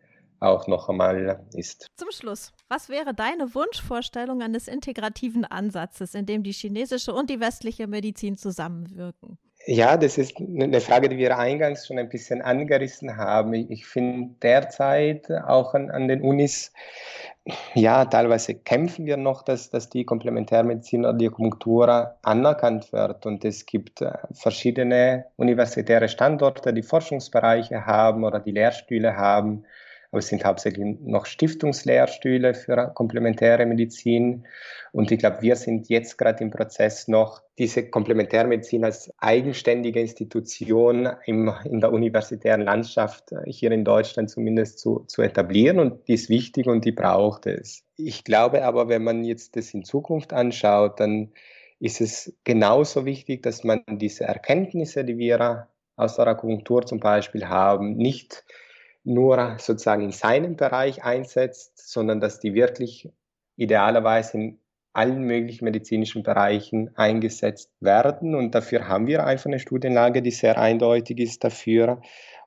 [0.41, 1.87] auch noch einmal ist.
[1.97, 7.39] Zum Schluss, was wäre deine Wunschvorstellung eines integrativen Ansatzes, in dem die chinesische und die
[7.39, 9.39] westliche Medizin zusammenwirken?
[9.67, 13.55] Ja, das ist eine Frage, die wir eingangs schon ein bisschen angerissen haben.
[13.55, 16.73] Ich finde derzeit auch an, an den Unis,
[17.75, 23.25] ja, teilweise kämpfen wir noch, dass, dass die Komplementärmedizin oder die Akupunktur anerkannt wird.
[23.27, 29.65] Und es gibt äh, verschiedene universitäre Standorte, die Forschungsbereiche haben oder die Lehrstühle haben
[30.13, 34.47] aber es sind hauptsächlich noch Stiftungslehrstühle für komplementäre Medizin.
[34.93, 41.09] Und ich glaube, wir sind jetzt gerade im Prozess noch, diese Komplementärmedizin als eigenständige Institution
[41.25, 45.79] im, in der universitären Landschaft äh, hier in Deutschland zumindest zu, zu etablieren.
[45.79, 47.83] Und die ist wichtig und die braucht es.
[47.97, 51.33] Ich glaube aber, wenn man jetzt das in Zukunft anschaut, dann
[51.81, 57.49] ist es genauso wichtig, dass man diese Erkenntnisse, die wir aus der Akupunktur zum Beispiel
[57.49, 58.45] haben, nicht
[59.05, 63.11] nur sozusagen in seinem Bereich einsetzt, sondern dass die wirklich
[63.57, 64.59] idealerweise in
[64.93, 68.35] allen möglichen medizinischen Bereichen eingesetzt werden.
[68.35, 72.03] Und dafür haben wir einfach eine Studienlage, die sehr eindeutig ist dafür.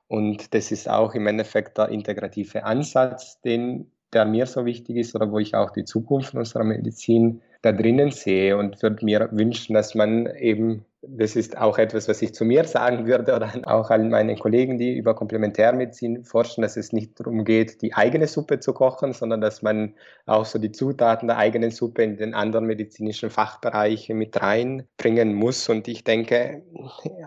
[0.08, 5.14] Und das ist auch im Endeffekt der integrative Ansatz, den, der mir so wichtig ist
[5.16, 9.74] oder wo ich auch die Zukunft unserer Medizin da drinnen sehe und würde mir wünschen,
[9.74, 13.90] dass man eben, das ist auch etwas, was ich zu mir sagen würde oder auch
[13.90, 18.60] an meine Kollegen, die über Komplementärmedizin forschen, dass es nicht darum geht, die eigene Suppe
[18.60, 19.94] zu kochen, sondern dass man
[20.26, 25.68] auch so die Zutaten der eigenen Suppe in den anderen medizinischen Fachbereiche mit reinbringen muss.
[25.68, 26.62] Und ich denke,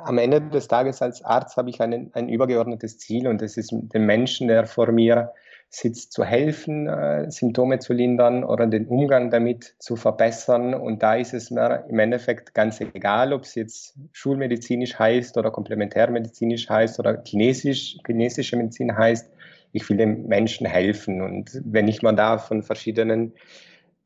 [0.03, 3.71] am Ende des Tages als Arzt habe ich ein, ein übergeordnetes Ziel und das ist
[3.71, 5.31] den Menschen, der vor mir
[5.69, 10.73] sitzt, zu helfen, äh, Symptome zu lindern oder den Umgang damit zu verbessern.
[10.73, 15.51] Und da ist es mir im Endeffekt ganz egal, ob es jetzt schulmedizinisch heißt oder
[15.51, 19.29] komplementärmedizinisch heißt oder chinesisch, chinesische Medizin heißt.
[19.71, 21.21] Ich will den Menschen helfen.
[21.21, 23.33] Und wenn ich mal da von verschiedenen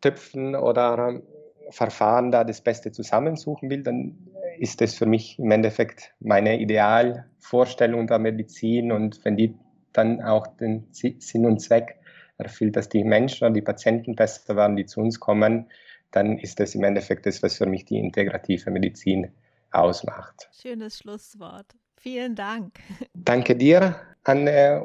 [0.01, 1.21] Töpfen oder
[1.69, 4.17] Verfahren da das Beste zusammensuchen will, dann
[4.59, 8.91] ist das für mich im Endeffekt meine Idealvorstellung der Medizin.
[8.91, 9.55] Und wenn die
[9.93, 11.99] dann auch den Sinn und Zweck
[12.37, 15.67] erfüllt, dass die Menschen und die Patienten besser werden, die zu uns kommen,
[16.11, 19.31] dann ist das im Endeffekt das, was für mich die integrative Medizin
[19.71, 20.49] ausmacht.
[20.61, 21.67] Schönes Schlusswort.
[21.97, 22.75] Vielen Dank.
[23.13, 24.81] Danke dir, Anne,